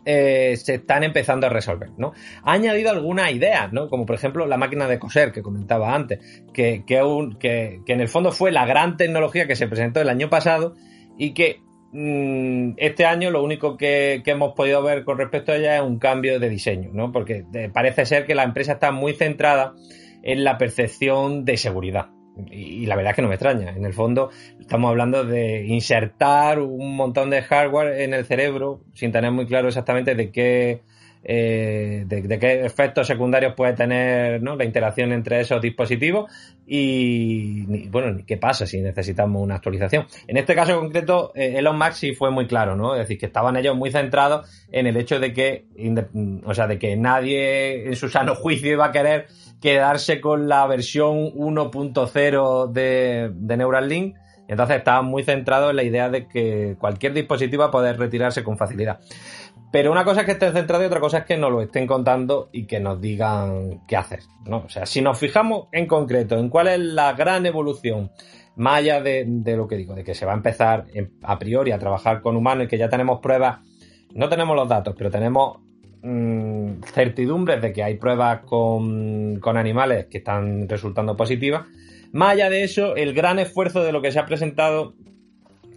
eh, 0.07 0.57
se 0.57 0.77
están 0.77 1.05
empezando 1.05 1.47
a 1.47 1.51
resolver, 1.51 1.91
¿no? 1.99 2.13
Ha 2.43 2.55
añadido 2.55 2.91
algunas 2.91 3.33
ideas, 3.33 3.71
¿no? 3.73 3.89
Como 3.89 4.07
por 4.07 4.17
ejemplo 4.17 4.47
la 4.47 4.57
máquina 4.57 4.89
de 4.89 4.99
coser 4.99 5.31
que 5.31 5.43
comentaba 5.43 5.95
antes, 5.95 6.43
que, 6.55 6.85
que, 6.87 7.83
en 7.87 8.01
el 8.01 8.09
fondo 8.09 8.33
fue 8.33 8.51
la 8.51 8.65
gran 8.65 8.97
tecnología 8.97 9.47
que 9.47 9.57
se 9.57 9.69
presentó 9.69 10.01
el 10.01 10.09
año 10.09 10.31
pasado 10.31 10.75
y 11.19 11.35
que 11.35 11.61
este 11.93 13.05
año 13.05 13.31
lo 13.31 13.43
único 13.43 13.77
que, 13.77 14.23
hemos 14.25 14.55
podido 14.55 14.83
ver 14.83 15.05
con 15.05 15.19
respecto 15.19 15.53
a 15.53 15.57
ella 15.57 15.77
es 15.77 15.83
un 15.83 15.99
cambio 15.99 16.39
de 16.39 16.49
diseño, 16.49 16.91
¿no? 16.93 17.11
Porque 17.11 17.45
eh, 17.53 17.71
parece 17.73 18.07
ser 18.07 18.27
que 18.27 18.35
la 18.35 18.45
empresa 18.45 18.75
está 18.75 18.93
muy 18.93 19.15
centrada 19.15 19.75
en 20.23 20.45
la 20.45 20.57
percepción 20.57 21.45
de 21.45 21.57
seguridad. 21.57 22.11
Y, 22.51 22.87
la 22.87 22.97
verdad 22.97 23.11
es 23.11 23.17
que 23.17 23.23
no 23.23 23.29
me 23.29 23.35
extraña. 23.35 23.71
En 23.71 23.85
el 23.85 23.93
fondo, 23.93 24.31
estamos 24.61 24.89
hablando 24.89 25.25
de 25.25 25.67
insertar 25.67 26.61
un 26.61 26.97
montón 26.97 27.29
de 27.31 27.43
hardware 27.43 28.01
en 28.01 28.15
el 28.15 28.25
cerebro 28.25 28.83
sin 28.95 29.11
tener 29.11 29.33
muy 29.33 29.47
claro 29.47 29.69
exactamente 29.69 30.15
de 30.15 30.31
qué 30.31 30.83
eh, 31.23 32.05
de, 32.07 32.39
qué 32.39 32.65
efectos 32.65 33.07
secundarios 33.07 33.55
puede 33.55 33.75
tener 33.75 34.43
la 34.43 34.65
interacción 34.65 35.13
entre 35.13 35.41
esos 35.41 35.61
dispositivos 35.61 36.31
y, 36.67 37.89
bueno, 37.89 38.23
qué 38.27 38.37
pasa 38.37 38.67
si 38.67 38.81
necesitamos 38.81 39.43
una 39.43 39.57
actualización. 39.57 40.07
En 40.27 40.37
este 40.37 40.55
caso 40.55 40.79
concreto, 40.79 41.33
eh, 41.35 41.55
Elon 41.57 41.77
Musk 41.77 41.93
sí 41.93 42.15
fue 42.15 42.31
muy 42.31 42.47
claro, 42.47 42.77
¿no? 42.77 42.95
Es 42.95 43.01
decir, 43.01 43.19
que 43.19 43.27
estaban 43.27 43.57
ellos 43.57 43.77
muy 43.77 43.91
centrados 43.91 44.49
en 44.73 44.87
el 44.87 44.97
hecho 44.97 45.21
de 45.21 45.33
que, 45.33 45.67
o 46.45 46.55
sea, 46.55 46.67
de 46.67 46.79
que 46.79 46.97
nadie 46.97 47.87
en 47.89 47.97
su 47.97 48.09
sano 48.09 48.35
juicio 48.35 48.73
iba 48.73 48.87
a 48.87 48.93
querer 48.93 49.27
quedarse 49.61 50.21
con 50.21 50.49
la 50.49 50.67
versión 50.67 51.33
1.0 51.33 52.73
de, 52.73 53.31
de 53.35 53.57
Neuralink. 53.57 54.17
Entonces 54.49 54.79
estaban 54.79 55.05
muy 55.05 55.23
centrados 55.23 55.71
en 55.71 55.77
la 55.77 55.85
idea 55.85 56.09
de 56.09 56.27
que 56.27 56.77
cualquier 56.81 57.13
dispositivo 57.13 57.61
va 57.63 57.69
a 57.69 57.71
poder 57.71 57.99
retirarse 57.99 58.43
con 58.43 58.59
facilidad. 58.59 58.99
Pero 59.73 59.93
una 59.93 60.05
cosa 60.05 60.21
es 60.21 60.27
que 60.27 60.33
estén 60.33 60.53
centrados 60.53 60.85
y 60.85 60.87
otra 60.87 61.01
cosa 61.01 61.19
es 61.19 61.25
que 61.25 61.37
nos 61.37 61.53
lo 61.53 61.63
estén 61.63 61.87
contando 61.87 62.49
y 62.53 62.67
que 62.67 62.81
nos 62.81 63.01
digan 63.01 63.83
qué 63.87 63.97
hacer. 63.97 64.21
¿no? 64.45 64.65
O 64.67 64.69
sea, 64.69 64.85
si 64.85 65.01
nos 65.01 65.19
fijamos 65.19 65.69
en 65.71 65.87
concreto 65.87 66.39
en 66.39 66.49
cuál 66.49 66.69
es 66.69 66.81
la 66.81 67.13
gran 67.13 67.47
evolución, 67.47 68.11
más 68.57 68.79
allá 68.79 69.01
de, 69.01 69.27
lo 69.57 69.69
que 69.69 69.77
digo, 69.77 69.95
de 69.95 70.03
que 70.03 70.15
se 70.15 70.27
va 70.27 70.33
a 70.33 70.37
empezar 70.37 70.87
a 71.23 71.39
priori 71.39 71.71
a 71.71 71.79
trabajar 71.79 72.21
con 72.21 72.37
humanos 72.37 72.65
y 72.65 72.69
que 72.69 72.79
ya 72.79 72.89
tenemos 72.89 73.21
pruebas, 73.21 73.61
no 74.13 74.29
tenemos 74.29 74.57
los 74.57 74.69
datos, 74.69 74.95
pero 74.99 75.09
tenemos 75.09 75.59
mm, 76.03 76.83
certidumbres 76.93 77.63
de 77.63 77.73
que 77.73 77.85
hay 77.85 77.95
pruebas 77.95 78.41
con, 78.41 79.39
con 79.39 79.57
animales 79.57 80.07
que 80.07 80.19
están 80.19 80.69
resultando 80.69 81.17
positivas. 81.17 81.67
Más 82.13 82.33
allá 82.33 82.51
de 82.51 82.65
eso, 82.65 82.97
el 82.97 83.15
gran 83.15 83.39
esfuerzo 83.39 83.85
de 83.85 83.93
lo 83.93 84.03
que 84.03 84.11
se 84.11 84.19
ha 84.19 84.27
presentado 84.27 84.95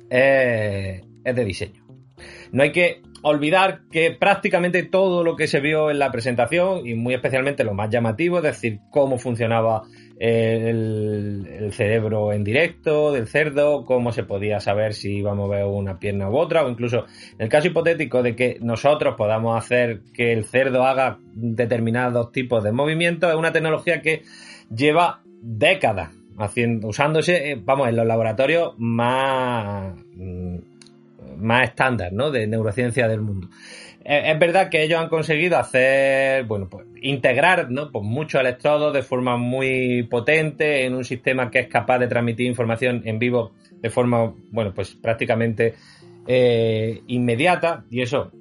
es 0.10 1.04
de 1.24 1.46
diseño. 1.46 1.86
No 2.52 2.64
hay 2.64 2.72
que 2.72 3.02
olvidar 3.24 3.82
que 3.90 4.12
prácticamente 4.12 4.84
todo 4.84 5.24
lo 5.24 5.36
que 5.36 5.48
se 5.48 5.62
vio 5.62 5.90
en 5.90 5.98
la 5.98 6.12
presentación, 6.12 6.86
y 6.86 6.94
muy 6.94 7.14
especialmente 7.14 7.64
lo 7.64 7.74
más 7.74 7.90
llamativo, 7.90 8.38
es 8.38 8.44
decir, 8.44 8.80
cómo 8.92 9.18
funcionaba 9.18 9.84
el, 10.20 11.70
cerebro 11.72 12.34
en 12.34 12.44
directo 12.44 13.12
del 13.14 13.28
cerdo, 13.28 13.86
cómo 13.86 14.12
se 14.12 14.24
podía 14.24 14.60
saber 14.60 14.94
si 14.94 15.18
iba 15.18 15.32
a 15.32 15.36
mover 15.36 15.64
una 15.64 16.00
pierna 16.00 16.30
u 16.30 16.38
otra, 16.38 16.66
o 16.66 16.70
incluso 16.70 17.06
en 17.32 17.42
el 17.46 17.50
caso 17.50 17.68
hipotético 17.68 18.22
de 18.22 18.36
que 18.36 18.58
nosotros 18.62 19.16
podamos 19.18 19.58
hacer 19.58 20.02
que 20.14 20.34
el 20.34 20.44
cerdo 20.44 20.84
haga 20.84 21.18
determinados 21.34 22.32
tipos 22.32 22.64
de 22.64 22.74
movimientos, 22.74 23.32
es 23.32 23.38
una 23.38 23.54
tecnología 23.54 24.02
que 24.02 24.24
lleva 24.70 25.22
décadas 25.42 26.12
haciendo, 26.38 26.90
usándose, 26.90 27.52
eh, 27.52 27.62
vamos, 27.64 27.88
en 27.88 27.96
los 27.96 28.06
laboratorios 28.06 28.74
más 28.78 29.96
mm, 30.16 30.73
más 31.38 31.70
estándar, 31.70 32.14
¿no? 32.14 32.32
De 32.32 32.48
neurociencia 32.48 33.08
del 33.08 33.22
mundo. 33.22 33.50
Es 34.06 34.38
verdad 34.38 34.70
que 34.70 34.84
ellos 34.84 35.00
han 35.00 35.08
conseguido 35.08 35.58
hacer, 35.58 36.44
bueno, 36.44 36.68
pues 36.70 36.86
integrar, 37.02 37.72
¿no? 37.72 37.90
Pues 37.90 38.04
muchos 38.04 38.42
electrodos 38.42 38.94
de 38.94 39.02
forma 39.02 39.38
muy 39.38 40.04
potente 40.04 40.84
en 40.86 40.94
un 40.94 41.06
sistema 41.06 41.50
que 41.50 41.60
es 41.60 41.68
capaz 41.68 42.00
de 42.00 42.08
transmitir 42.08 42.46
información 42.46 43.02
en 43.06 43.18
vivo 43.18 43.54
de 43.82 43.90
forma, 43.90 44.34
bueno, 44.52 44.74
pues 44.74 44.96
prácticamente 44.96 45.76
eh, 46.28 47.02
inmediata 47.08 47.86
y 47.90 48.02
eso 48.02 48.32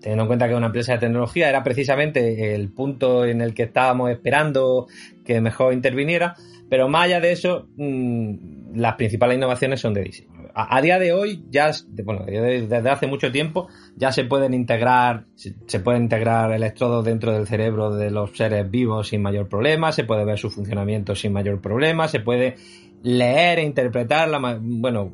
teniendo 0.00 0.24
en 0.24 0.28
cuenta 0.28 0.48
que 0.48 0.54
una 0.54 0.66
empresa 0.66 0.92
de 0.92 0.98
tecnología, 0.98 1.48
era 1.48 1.64
precisamente 1.64 2.54
el 2.54 2.68
punto 2.68 3.24
en 3.24 3.40
el 3.40 3.54
que 3.54 3.64
estábamos 3.64 4.10
esperando 4.10 4.86
que 5.24 5.40
mejor 5.40 5.72
interviniera, 5.72 6.36
pero 6.68 6.88
más 6.88 7.06
allá 7.06 7.20
de 7.20 7.32
eso, 7.32 7.66
mm, 7.76 8.76
las 8.76 8.94
principales 8.94 9.36
innovaciones 9.36 9.80
son 9.80 9.94
de 9.94 10.02
diseño 10.02 10.35
a, 10.58 10.80
día 10.80 10.98
de 10.98 11.12
hoy, 11.12 11.44
ya, 11.50 11.70
bueno, 12.02 12.24
desde 12.24 12.88
hace 12.88 13.06
mucho 13.06 13.30
tiempo, 13.30 13.68
ya 13.94 14.10
se 14.10 14.24
pueden 14.24 14.54
integrar, 14.54 15.26
se, 15.34 15.80
pueden 15.80 16.04
integrar 16.04 16.50
electrodos 16.50 17.04
dentro 17.04 17.32
del 17.32 17.46
cerebro 17.46 17.94
de 17.94 18.10
los 18.10 18.34
seres 18.34 18.70
vivos 18.70 19.08
sin 19.08 19.20
mayor 19.20 19.50
problema, 19.50 19.92
se 19.92 20.04
puede 20.04 20.24
ver 20.24 20.38
su 20.38 20.48
funcionamiento 20.48 21.14
sin 21.14 21.34
mayor 21.34 21.60
problema, 21.60 22.08
se 22.08 22.20
puede 22.20 22.56
leer 23.02 23.58
e 23.58 23.64
interpretar, 23.64 24.30
la, 24.30 24.58
bueno, 24.58 25.12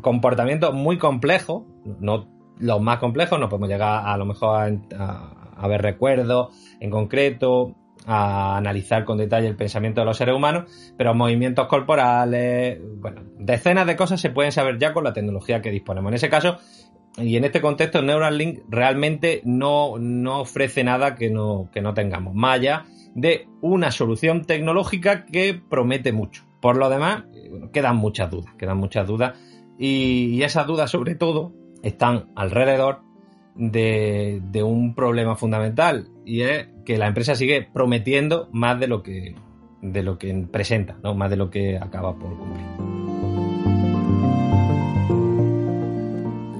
comportamiento 0.00 0.72
muy 0.72 0.98
complejo, 0.98 1.64
no 2.00 2.26
los 2.58 2.80
más 2.80 2.98
complejos, 2.98 3.38
no 3.38 3.48
podemos 3.48 3.68
llegar 3.68 4.02
a, 4.04 4.16
lo 4.16 4.24
mejor 4.24 4.80
a 4.98 5.68
ver 5.68 5.80
recuerdos 5.80 6.56
en 6.80 6.90
concreto, 6.90 7.76
a 8.06 8.56
analizar 8.56 9.04
con 9.04 9.18
detalle 9.18 9.48
el 9.48 9.56
pensamiento 9.56 10.00
de 10.00 10.06
los 10.06 10.16
seres 10.16 10.34
humanos, 10.34 10.70
pero 10.96 11.14
movimientos 11.14 11.66
corporales, 11.66 12.78
bueno, 12.98 13.22
decenas 13.38 13.86
de 13.86 13.96
cosas 13.96 14.20
se 14.20 14.30
pueden 14.30 14.52
saber 14.52 14.78
ya 14.78 14.92
con 14.92 15.04
la 15.04 15.12
tecnología 15.12 15.60
que 15.60 15.70
disponemos. 15.70 16.10
En 16.10 16.14
ese 16.14 16.30
caso, 16.30 16.58
y 17.18 17.36
en 17.36 17.44
este 17.44 17.60
contexto, 17.60 18.02
Neuralink 18.02 18.60
realmente 18.68 19.40
no, 19.44 19.94
ofrece 20.38 20.84
nada 20.84 21.14
que 21.14 21.30
no, 21.30 21.70
que 21.72 21.80
no 21.80 21.94
tengamos, 21.94 22.34
más 22.34 22.56
allá 22.56 22.84
de 23.14 23.48
una 23.62 23.90
solución 23.90 24.44
tecnológica 24.44 25.24
que 25.24 25.54
promete 25.54 26.12
mucho. 26.12 26.44
Por 26.60 26.76
lo 26.76 26.90
demás, 26.90 27.24
quedan 27.72 27.96
muchas 27.96 28.30
dudas, 28.30 28.54
quedan 28.58 28.76
muchas 28.76 29.06
dudas, 29.06 29.38
y, 29.78 30.42
esas 30.42 30.66
dudas 30.66 30.90
sobre 30.90 31.14
todo 31.14 31.54
están 31.82 32.30
alrededor 32.36 33.00
de, 33.56 34.62
un 34.62 34.94
problema 34.94 35.36
fundamental, 35.36 36.08
y 36.24 36.42
es 36.42 36.68
que 36.84 36.98
la 36.98 37.06
empresa 37.06 37.34
sigue 37.34 37.68
prometiendo 37.72 38.48
más 38.52 38.78
de 38.78 38.88
lo 38.88 39.02
que, 39.02 39.34
de 39.82 40.02
lo 40.02 40.18
que 40.18 40.46
presenta, 40.50 40.98
¿no? 41.02 41.14
más 41.14 41.30
de 41.30 41.36
lo 41.36 41.50
que 41.50 41.76
acaba 41.76 42.14
por 42.14 42.36
cumplir. 42.36 42.85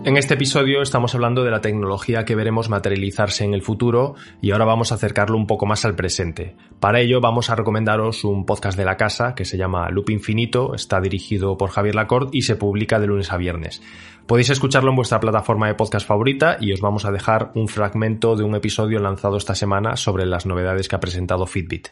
En 0.06 0.16
este 0.16 0.34
episodio 0.34 0.82
estamos 0.82 1.16
hablando 1.16 1.42
de 1.42 1.50
la 1.50 1.60
tecnología 1.60 2.24
que 2.24 2.36
veremos 2.36 2.68
materializarse 2.68 3.42
en 3.42 3.54
el 3.54 3.62
futuro 3.62 4.14
y 4.40 4.52
ahora 4.52 4.64
vamos 4.64 4.92
a 4.92 4.94
acercarlo 4.94 5.36
un 5.36 5.48
poco 5.48 5.66
más 5.66 5.84
al 5.84 5.96
presente. 5.96 6.54
Para 6.78 7.00
ello 7.00 7.20
vamos 7.20 7.50
a 7.50 7.56
recomendaros 7.56 8.22
un 8.22 8.46
podcast 8.46 8.78
de 8.78 8.84
la 8.84 8.96
casa 8.96 9.34
que 9.34 9.44
se 9.44 9.58
llama 9.58 9.90
Loop 9.90 10.10
Infinito, 10.10 10.76
está 10.76 11.00
dirigido 11.00 11.58
por 11.58 11.70
Javier 11.70 11.96
Lacord 11.96 12.28
y 12.30 12.42
se 12.42 12.54
publica 12.54 13.00
de 13.00 13.08
lunes 13.08 13.32
a 13.32 13.36
viernes. 13.36 13.82
Podéis 14.28 14.50
escucharlo 14.50 14.90
en 14.90 14.96
vuestra 14.96 15.18
plataforma 15.18 15.66
de 15.66 15.74
podcast 15.74 16.06
favorita 16.06 16.56
y 16.60 16.72
os 16.72 16.80
vamos 16.80 17.04
a 17.04 17.10
dejar 17.10 17.50
un 17.56 17.66
fragmento 17.66 18.36
de 18.36 18.44
un 18.44 18.54
episodio 18.54 19.00
lanzado 19.00 19.36
esta 19.36 19.56
semana 19.56 19.96
sobre 19.96 20.24
las 20.24 20.46
novedades 20.46 20.86
que 20.86 20.94
ha 20.94 21.00
presentado 21.00 21.46
Fitbit. 21.46 21.88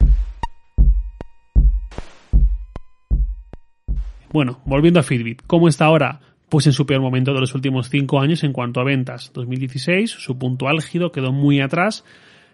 Bueno, 4.32 4.60
volviendo 4.64 5.00
a 5.00 5.02
Fitbit, 5.02 5.42
¿cómo 5.48 5.66
está 5.66 5.86
ahora? 5.86 6.20
Pues 6.54 6.68
en 6.68 6.72
su 6.72 6.86
peor 6.86 7.00
momento 7.00 7.34
de 7.34 7.40
los 7.40 7.52
últimos 7.56 7.90
cinco 7.90 8.20
años 8.20 8.44
en 8.44 8.52
cuanto 8.52 8.78
a 8.78 8.84
ventas. 8.84 9.32
2016, 9.34 10.08
su 10.08 10.38
punto 10.38 10.68
álgido 10.68 11.10
quedó 11.10 11.32
muy 11.32 11.60
atrás. 11.60 12.04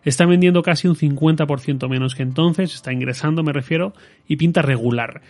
Está 0.06 0.24
vendiendo 0.24 0.62
casi 0.62 0.88
un 0.88 0.96
50% 0.96 1.86
menos 1.86 2.14
que 2.14 2.22
entonces, 2.22 2.74
está 2.74 2.94
ingresando, 2.94 3.42
me 3.42 3.52
refiero, 3.52 3.92
y 4.26 4.36
pinta 4.36 4.62
regular. 4.62 5.20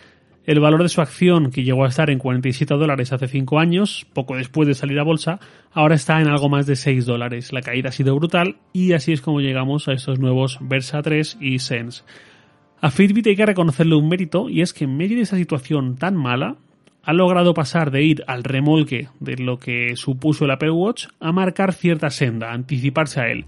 El 0.46 0.60
valor 0.60 0.84
de 0.84 0.88
su 0.88 1.00
acción, 1.00 1.50
que 1.50 1.64
llegó 1.64 1.84
a 1.84 1.88
estar 1.88 2.10
en 2.10 2.20
47 2.20 2.72
dólares 2.74 3.12
hace 3.12 3.26
5 3.26 3.58
años, 3.58 4.06
poco 4.12 4.36
después 4.36 4.68
de 4.68 4.74
salir 4.74 5.00
a 5.00 5.02
bolsa, 5.02 5.40
ahora 5.72 5.96
está 5.96 6.20
en 6.20 6.28
algo 6.28 6.48
más 6.48 6.64
de 6.66 6.76
6 6.76 7.06
dólares. 7.06 7.52
La 7.52 7.62
caída 7.62 7.88
ha 7.88 7.92
sido 7.92 8.14
brutal 8.14 8.58
y 8.72 8.92
así 8.92 9.12
es 9.12 9.20
como 9.20 9.40
llegamos 9.40 9.88
a 9.88 9.94
estos 9.94 10.20
nuevos 10.20 10.58
Versa 10.60 11.02
3 11.02 11.38
y 11.40 11.58
Sense. 11.58 12.04
A 12.80 12.92
Fitbit 12.92 13.26
hay 13.26 13.34
que 13.34 13.46
reconocerle 13.46 13.96
un 13.96 14.08
mérito 14.08 14.48
y 14.48 14.60
es 14.60 14.72
que 14.72 14.84
en 14.84 14.96
medio 14.96 15.16
de 15.16 15.24
esa 15.24 15.36
situación 15.36 15.96
tan 15.96 16.14
mala, 16.14 16.58
ha 17.02 17.12
logrado 17.12 17.54
pasar 17.54 17.90
de 17.90 18.02
ir 18.02 18.24
al 18.26 18.44
remolque 18.44 19.08
de 19.20 19.36
lo 19.36 19.58
que 19.58 19.96
supuso 19.96 20.44
el 20.44 20.50
Apple 20.50 20.70
Watch 20.70 21.06
a 21.18 21.32
marcar 21.32 21.72
cierta 21.72 22.10
senda, 22.10 22.52
anticiparse 22.52 23.20
a 23.20 23.28
él. 23.28 23.44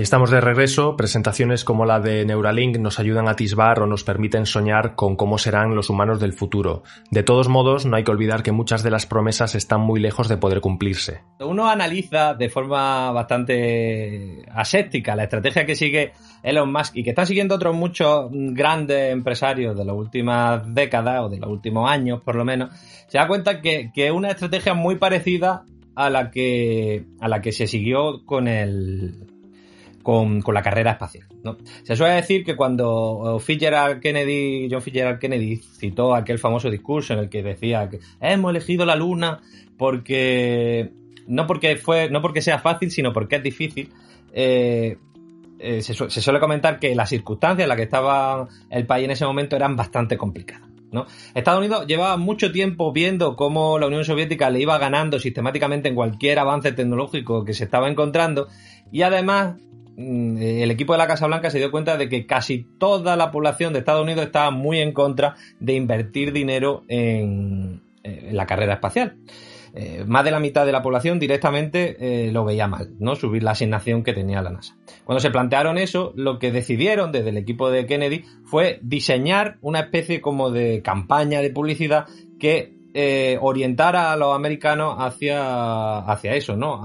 Y 0.00 0.02
estamos 0.02 0.30
de 0.30 0.40
regreso. 0.40 0.96
Presentaciones 0.96 1.62
como 1.62 1.84
la 1.84 2.00
de 2.00 2.24
Neuralink 2.24 2.78
nos 2.78 2.98
ayudan 2.98 3.28
a 3.28 3.32
atisbar 3.32 3.80
o 3.80 3.86
nos 3.86 4.02
permiten 4.02 4.46
soñar 4.46 4.94
con 4.94 5.14
cómo 5.14 5.36
serán 5.36 5.74
los 5.74 5.90
humanos 5.90 6.20
del 6.20 6.32
futuro. 6.32 6.84
De 7.10 7.22
todos 7.22 7.50
modos, 7.50 7.84
no 7.84 7.98
hay 7.98 8.04
que 8.04 8.10
olvidar 8.10 8.42
que 8.42 8.50
muchas 8.50 8.82
de 8.82 8.90
las 8.90 9.04
promesas 9.04 9.54
están 9.54 9.82
muy 9.82 10.00
lejos 10.00 10.26
de 10.28 10.38
poder 10.38 10.62
cumplirse. 10.62 11.20
Uno 11.40 11.68
analiza 11.68 12.32
de 12.32 12.48
forma 12.48 13.12
bastante 13.12 14.42
aséptica 14.54 15.14
la 15.14 15.24
estrategia 15.24 15.66
que 15.66 15.76
sigue 15.76 16.12
Elon 16.42 16.72
Musk 16.72 16.96
y 16.96 17.04
que 17.04 17.10
están 17.10 17.26
siguiendo 17.26 17.56
otros 17.56 17.76
muchos 17.76 18.30
grandes 18.32 19.12
empresarios 19.12 19.76
de 19.76 19.84
las 19.84 19.94
últimas 19.94 20.74
décadas 20.74 21.24
o 21.24 21.28
de 21.28 21.40
los 21.40 21.50
últimos 21.50 21.90
años, 21.90 22.22
por 22.22 22.36
lo 22.36 22.46
menos, 22.46 22.70
se 23.06 23.18
da 23.18 23.28
cuenta 23.28 23.60
que, 23.60 23.90
que 23.94 24.06
es 24.06 24.12
una 24.12 24.30
estrategia 24.30 24.72
muy 24.72 24.96
parecida 24.96 25.64
a 25.94 26.08
la 26.08 26.30
que 26.30 27.04
a 27.20 27.28
la 27.28 27.42
que 27.42 27.52
se 27.52 27.66
siguió 27.66 28.24
con 28.24 28.48
el 28.48 29.29
con, 30.10 30.54
la 30.54 30.62
carrera 30.62 30.90
espacial. 30.92 31.26
Se 31.84 31.94
suele 31.94 32.14
decir 32.14 32.44
que 32.44 32.56
cuando 32.56 33.38
Fitzgerald 33.38 34.00
Kennedy, 34.00 34.68
John 34.68 34.82
Fitzgerald 34.82 35.20
Kennedy 35.20 35.56
citó 35.56 36.16
aquel 36.16 36.40
famoso 36.40 36.68
discurso 36.68 37.12
en 37.12 37.20
el 37.20 37.28
que 37.28 37.44
decía 37.44 37.88
que 37.88 38.00
hemos 38.20 38.50
elegido 38.50 38.84
la 38.84 38.96
luna 38.96 39.40
porque 39.78 40.90
no 41.28 41.46
porque 41.46 41.76
fue 41.76 42.10
no 42.10 42.20
porque 42.22 42.42
sea 42.42 42.58
fácil, 42.58 42.90
sino 42.90 43.12
porque 43.12 43.36
es 43.36 43.42
difícil. 43.44 43.92
Eh, 44.32 44.98
eh, 45.60 45.80
se, 45.82 45.94
suele 45.94 46.40
comentar 46.40 46.80
que 46.80 46.92
las 46.96 47.08
circunstancias 47.08 47.62
en 47.62 47.68
las 47.68 47.76
que 47.76 47.84
estaba 47.84 48.48
el 48.68 48.86
país 48.86 49.04
en 49.04 49.12
ese 49.12 49.24
momento 49.24 49.54
eran 49.54 49.76
bastante 49.76 50.16
complicadas. 50.16 50.68
Estados 51.36 51.60
Unidos 51.60 51.86
llevaba 51.86 52.16
mucho 52.16 52.50
tiempo 52.50 52.92
viendo 52.92 53.36
cómo 53.36 53.78
la 53.78 53.86
Unión 53.86 54.04
Soviética 54.04 54.50
le 54.50 54.60
iba 54.60 54.76
ganando 54.76 55.20
sistemáticamente 55.20 55.88
en 55.88 55.94
cualquier 55.94 56.40
avance 56.40 56.72
tecnológico 56.72 57.44
que 57.44 57.54
se 57.54 57.62
estaba 57.62 57.88
encontrando 57.88 58.48
y 58.90 59.02
además 59.02 59.54
el 60.00 60.70
equipo 60.70 60.94
de 60.94 60.98
la 60.98 61.06
Casa 61.06 61.26
Blanca 61.26 61.50
se 61.50 61.58
dio 61.58 61.70
cuenta 61.70 61.96
de 61.96 62.08
que 62.08 62.26
casi 62.26 62.66
toda 62.78 63.16
la 63.16 63.30
población 63.30 63.72
de 63.72 63.80
Estados 63.80 64.02
Unidos 64.02 64.24
estaba 64.24 64.50
muy 64.50 64.80
en 64.80 64.92
contra 64.92 65.36
de 65.58 65.74
invertir 65.74 66.32
dinero 66.32 66.84
en, 66.88 67.82
la 68.32 68.46
carrera 68.46 68.74
espacial. 68.74 69.16
Eh, 69.74 70.04
más 70.06 70.24
de 70.24 70.32
la 70.32 70.40
mitad 70.40 70.66
de 70.66 70.72
la 70.72 70.82
población 70.82 71.20
directamente 71.20 71.96
eh, 72.00 72.32
lo 72.32 72.44
veía 72.44 72.66
mal, 72.66 72.94
¿no? 72.98 73.14
Subir 73.14 73.42
la 73.42 73.52
asignación 73.52 74.02
que 74.02 74.12
tenía 74.12 74.42
la 74.42 74.50
NASA. 74.50 74.76
Cuando 75.04 75.20
se 75.20 75.30
plantearon 75.30 75.78
eso, 75.78 76.12
lo 76.16 76.38
que 76.38 76.50
decidieron 76.50 77.12
desde 77.12 77.28
el 77.28 77.36
equipo 77.36 77.70
de 77.70 77.86
Kennedy 77.86 78.24
fue 78.44 78.80
diseñar 78.82 79.58
una 79.60 79.80
especie 79.80 80.20
como 80.20 80.50
de 80.50 80.82
campaña 80.82 81.40
de 81.40 81.50
publicidad 81.50 82.06
que 82.40 82.80
eh, 82.92 83.38
orientara 83.40 84.12
a 84.12 84.16
los 84.16 84.34
americanos 84.34 84.96
hacia, 84.98 85.98
hacia 85.98 86.34
eso, 86.34 86.56
¿no? 86.56 86.80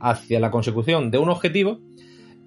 hacia 0.00 0.38
la 0.38 0.52
consecución 0.52 1.10
de 1.10 1.18
un 1.18 1.28
objetivo 1.28 1.80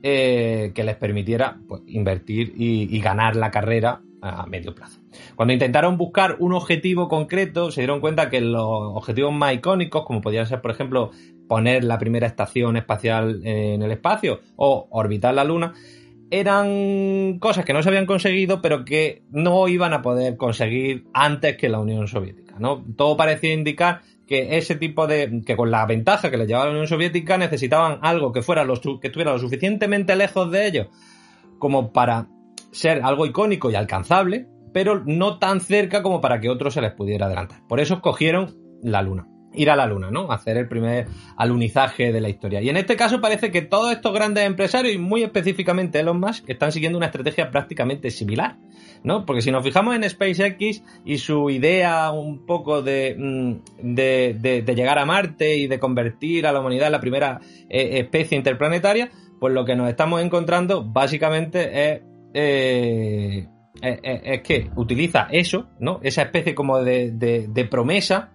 eh, 0.06 0.72
que 0.76 0.84
les 0.84 0.98
permitiera 0.98 1.58
pues, 1.66 1.82
invertir 1.88 2.54
y, 2.58 3.00
ganar 3.00 3.38
la 3.38 3.52
carrera 3.52 4.02
a 4.22 4.46
medio 4.46 4.76
plazo. 4.76 5.00
Cuando 5.36 5.54
intentaron 5.54 5.98
buscar 5.98 6.36
un 6.40 6.54
objetivo 6.54 7.08
concreto, 7.08 7.72
se 7.72 7.82
dieron 7.82 8.02
cuenta 8.02 8.30
que 8.30 8.42
los 8.42 8.66
objetivos 8.96 9.34
más 9.34 9.54
icónicos, 9.54 10.04
como 10.06 10.20
podían 10.22 10.46
ser, 10.46 10.62
por 10.62 10.72
ejemplo, 10.72 11.12
poner 11.48 11.84
la 11.86 11.98
primera 11.98 12.28
estación 12.28 12.76
espacial 12.78 13.42
en 13.46 13.82
el 13.82 13.92
espacio 13.92 14.42
o 14.58 14.88
orbitar 14.92 15.34
la 15.34 15.46
Luna, 15.46 15.74
eran 16.32 17.38
cosas 17.40 17.64
que 17.64 17.74
no 17.74 17.84
se 17.84 17.90
habían 17.90 18.06
conseguido, 18.06 18.62
pero 18.62 18.84
que 18.86 19.22
no 19.30 19.68
iban 19.68 19.94
a 19.94 20.02
poder 20.02 20.36
conseguir 20.36 21.06
antes 21.14 21.58
que 21.58 21.70
la 21.70 21.80
Unión 21.80 22.08
Soviética. 22.08 22.56
Todo 22.98 23.16
parecía 23.16 23.54
indicar 23.54 24.02
que 24.28 24.58
ese 24.58 24.76
tipo 24.76 25.08
de. 25.08 25.42
que 25.46 25.56
con 25.56 25.72
la 25.72 25.86
ventaja 25.86 26.32
que 26.32 26.38
les 26.38 26.48
llevaba 26.48 26.66
la 26.66 26.72
Unión 26.72 26.88
Soviética 26.88 27.38
necesitaban 27.38 28.00
algo 28.02 28.32
que 28.32 28.42
fuera 28.42 28.64
lo, 28.64 28.80
que 28.80 29.08
estuviera 29.08 29.34
lo 29.34 29.40
suficientemente 29.40 30.16
lejos 30.16 30.52
de 30.52 30.68
ellos 30.68 30.88
como 31.60 31.94
para 31.94 32.28
ser 32.74 33.02
algo 33.04 33.26
icónico 33.26 33.72
y 33.72 33.76
alcanzable, 33.76 34.48
pero 34.74 35.02
no 35.06 35.40
tan 35.40 35.62
cerca 35.62 36.04
como 36.04 36.20
para 36.20 36.42
que 36.42 36.50
otros 36.50 36.74
se 36.74 36.82
les 36.82 36.92
pudiera 36.92 37.28
adelantar. 37.28 37.62
Por 37.70 37.80
eso 37.80 37.94
escogieron 37.94 38.56
la 38.82 39.02
Luna. 39.02 39.28
Ir 39.54 39.70
a 39.70 39.76
la 39.76 39.86
Luna, 39.86 40.10
¿no? 40.12 40.32
Hacer 40.32 40.58
el 40.58 40.68
primer 40.68 41.08
alunizaje 41.38 42.12
de 42.12 42.20
la 42.20 42.28
historia. 42.28 42.62
Y 42.62 42.70
en 42.70 42.76
este 42.76 42.96
caso 42.96 43.22
parece 43.22 43.52
que 43.52 43.62
todos 43.62 43.94
estos 43.94 44.14
grandes 44.14 44.46
empresarios, 44.46 44.94
y 44.94 44.98
muy 44.98 45.24
específicamente 45.24 46.00
Elon 46.00 46.20
Musk, 46.20 46.50
están 46.50 46.72
siguiendo 46.72 46.98
una 46.98 47.06
estrategia 47.06 47.52
prácticamente 47.52 48.10
similar. 48.10 48.58
¿No? 49.04 49.26
Porque 49.26 49.42
si 49.42 49.52
nos 49.52 49.64
fijamos 49.64 49.96
en 49.96 50.10
SpaceX 50.10 50.84
y 51.06 51.18
su 51.18 51.50
idea 51.50 52.12
un 52.12 52.46
poco 52.46 52.82
de, 52.82 53.16
mm, 53.18 53.94
de, 53.94 54.74
llegar 54.76 55.00
a 55.00 55.06
Marte 55.06 55.58
y 55.58 55.68
de 55.68 55.80
convertir 55.80 56.48
a 56.48 56.52
la 56.52 56.60
humanidad 56.60 56.88
en 56.88 56.94
la 56.94 57.00
primera 57.00 57.40
eh, 57.70 58.00
especie 58.00 58.38
interplanetaria, 58.38 59.10
pues 59.40 59.54
lo 59.54 59.66
que 59.66 59.76
nos 59.76 59.90
estamos 59.90 60.22
encontrando 60.22 60.84
básicamente 60.84 61.92
es, 61.92 62.02
eh, 62.34 63.48
es, 63.82 64.42
que 64.42 64.70
utiliza 64.76 65.28
eso, 65.32 65.68
¿no? 65.80 66.00
Esa 66.04 66.22
especie 66.24 66.56
como 66.56 66.82
de, 66.82 67.12
de 67.12 67.66
promesa 67.66 68.32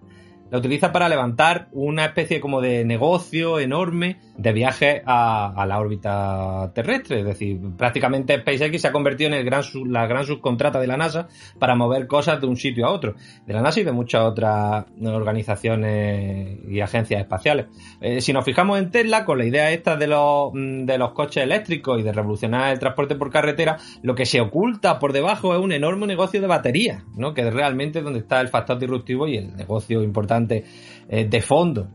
la 0.51 0.57
utiliza 0.57 0.91
para 0.91 1.09
levantar 1.09 1.67
una 1.71 2.05
especie 2.05 2.39
como 2.39 2.61
de 2.61 2.83
negocio 2.85 3.59
enorme 3.59 4.17
de 4.37 4.53
viaje 4.53 5.03
a, 5.05 5.65
la 5.67 5.79
órbita 5.79 6.71
terrestre. 6.73 7.19
Es 7.19 7.25
decir, 7.25 7.59
prácticamente 7.77 8.39
SpaceX 8.39 8.81
se 8.81 8.87
ha 8.87 8.91
convertido 8.91 9.27
en 9.29 9.33
el 9.35 9.45
gran, 9.45 9.63
la 9.87 10.07
gran 10.07 10.25
subcontrata 10.25 10.79
de 10.79 10.87
la 10.87 10.97
NASA 10.97 11.27
para 11.59 11.75
mover 11.75 12.07
cosas 12.07 12.39
de 12.41 12.47
un 12.47 12.55
sitio 12.55 12.87
a 12.87 12.91
otro. 12.91 13.15
De 13.45 13.53
la 13.53 13.61
NASA 13.61 13.81
y 13.81 13.83
de 13.83 13.91
muchas 13.91 14.21
otras 14.21 14.85
organizaciones 15.03 16.59
y 16.67 16.79
agencias 16.79 17.21
espaciales. 17.21 17.67
Eh, 18.01 18.21
si 18.21 18.33
nos 18.33 18.45
fijamos 18.45 18.79
en 18.79 18.91
Tesla, 18.91 19.25
con 19.25 19.37
la 19.37 19.45
idea 19.45 19.71
esta 19.71 19.97
de 19.97 20.07
los, 20.07 20.53
de 20.53 20.97
los 20.97 21.11
coches 21.11 21.43
eléctricos 21.43 21.99
y 21.99 22.03
de 22.03 22.13
revolucionar 22.13 22.71
el 22.71 22.79
transporte 22.79 23.15
por 23.15 23.29
carretera, 23.29 23.77
lo 24.01 24.15
que 24.15 24.25
se 24.25 24.41
oculta 24.41 24.99
por 24.99 25.13
debajo 25.13 25.53
es 25.53 25.61
un 25.61 25.73
enorme 25.73 26.07
negocio 26.07 26.41
de 26.41 26.47
baterías, 26.47 27.03
¿no? 27.15 27.33
que 27.33 27.41
es 27.41 27.53
realmente 27.53 28.01
donde 28.01 28.19
está 28.19 28.41
el 28.41 28.47
factor 28.47 28.79
disruptivo 28.79 29.27
y 29.27 29.37
el 29.37 29.55
negocio 29.55 30.01
importante 30.01 30.38
eh, 30.47 31.25
de 31.29 31.41
fondo 31.41 31.89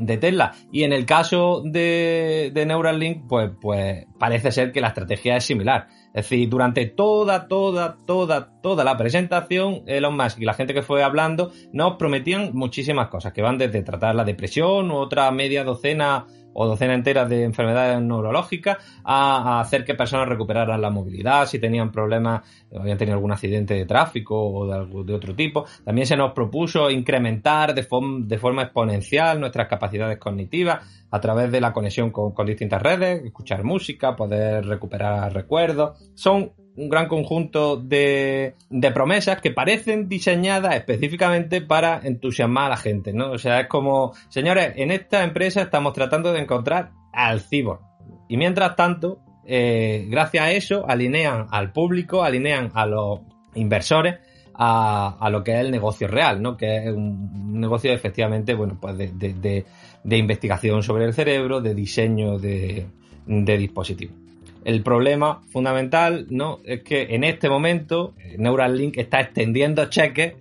de 0.00 0.16
Tesla. 0.16 0.52
Y 0.72 0.84
en 0.84 0.92
el 0.92 1.04
caso 1.04 1.62
de, 1.64 2.50
de 2.52 2.66
Neuralink, 2.66 3.26
pues, 3.28 3.50
pues 3.60 4.06
parece 4.18 4.50
ser 4.50 4.72
que 4.72 4.80
la 4.80 4.88
estrategia 4.88 5.36
es 5.36 5.44
similar. 5.44 5.88
Es 6.14 6.28
decir, 6.28 6.48
durante 6.48 6.86
toda, 6.86 7.46
toda, 7.46 7.98
toda, 8.06 8.60
toda 8.62 8.82
la 8.82 8.96
presentación, 8.96 9.82
Elon 9.86 10.16
Musk 10.16 10.40
y 10.40 10.44
la 10.44 10.54
gente 10.54 10.74
que 10.74 10.82
fue 10.82 11.02
hablando 11.02 11.52
nos 11.72 11.96
prometían 11.96 12.50
muchísimas 12.54 13.08
cosas, 13.08 13.32
que 13.32 13.42
van 13.42 13.58
desde 13.58 13.82
tratar 13.82 14.14
la 14.14 14.24
depresión 14.24 14.90
u 14.90 14.96
otra 14.96 15.30
media 15.30 15.62
docena 15.62 16.26
o 16.52 16.66
docena 16.66 16.94
enteras 16.94 17.28
de 17.28 17.44
enfermedades 17.44 18.00
neurológicas 18.00 18.78
a, 19.04 19.60
hacer 19.60 19.84
que 19.84 19.94
personas 19.94 20.28
recuperaran 20.28 20.80
la 20.80 20.90
movilidad 20.90 21.46
si 21.46 21.58
tenían 21.58 21.90
problemas, 21.92 22.42
habían 22.74 22.98
tenido 22.98 23.16
algún 23.16 23.32
accidente 23.32 23.74
de 23.74 23.86
tráfico 23.86 24.36
o 24.36 24.66
de, 24.66 25.04
de 25.04 25.14
otro 25.14 25.34
tipo. 25.34 25.64
También 25.84 26.06
se 26.06 26.16
nos 26.16 26.32
propuso 26.32 26.90
incrementar 26.90 27.74
de, 27.74 27.86
de 28.22 28.38
forma 28.38 28.62
exponencial 28.62 29.40
nuestras 29.40 29.68
capacidades 29.68 30.18
cognitivas 30.18 31.06
a 31.10 31.20
través 31.20 31.50
de 31.50 31.60
la 31.60 31.72
conexión 31.72 32.10
con, 32.10 32.32
con 32.32 32.46
distintas 32.46 32.82
redes, 32.82 33.24
escuchar 33.24 33.64
música, 33.64 34.16
poder 34.16 34.66
recuperar 34.66 35.32
recuerdos. 35.32 35.98
Son 36.14 36.52
un 36.76 36.88
gran 36.88 37.08
conjunto 37.08 37.76
de, 37.76 38.54
de, 38.68 38.90
promesas 38.92 39.40
que 39.40 39.50
parecen 39.50 40.08
diseñadas 40.08 40.76
específicamente 40.76 41.60
para 41.60 42.00
entusiasmar 42.02 42.66
a 42.66 42.70
la 42.70 42.76
gente, 42.76 43.12
¿no? 43.12 43.32
O 43.32 43.38
sea, 43.38 43.60
es 43.60 43.68
como, 43.68 44.12
señores, 44.28 44.72
en 44.76 44.90
esta 44.90 45.24
empresa 45.24 45.62
estamos 45.62 45.92
tratando 45.92 46.32
de 46.32 46.40
encontrar 46.40 46.92
al 47.12 47.40
cyborg. 47.40 47.80
Y 48.28 48.36
mientras 48.36 48.76
tanto, 48.76 49.20
eh, 49.46 50.06
gracias 50.08 50.44
a 50.44 50.52
eso, 50.52 50.88
alinean 50.88 51.46
al 51.50 51.72
público, 51.72 52.22
alinean 52.22 52.70
a 52.74 52.86
los 52.86 53.20
inversores 53.54 54.18
a, 54.54 55.16
a, 55.18 55.30
lo 55.30 55.42
que 55.42 55.52
es 55.52 55.60
el 55.60 55.70
negocio 55.70 56.06
real, 56.06 56.40
¿no? 56.40 56.56
Que 56.56 56.76
es 56.76 56.92
un 56.92 57.60
negocio 57.60 57.92
efectivamente, 57.92 58.54
bueno, 58.54 58.78
pues 58.80 58.96
de, 58.96 59.08
de, 59.08 59.64
de 60.04 60.16
investigación 60.16 60.82
sobre 60.82 61.04
el 61.06 61.14
cerebro, 61.14 61.60
de 61.60 61.74
diseño 61.74 62.38
de, 62.38 62.86
de 63.26 63.58
dispositivos. 63.58 64.29
El 64.64 64.82
problema 64.82 65.40
fundamental 65.50 66.26
¿no? 66.30 66.58
es 66.64 66.82
que 66.82 67.14
en 67.14 67.24
este 67.24 67.48
momento 67.48 68.14
Neuralink 68.36 68.98
está 68.98 69.20
extendiendo 69.20 69.86
cheques 69.86 70.34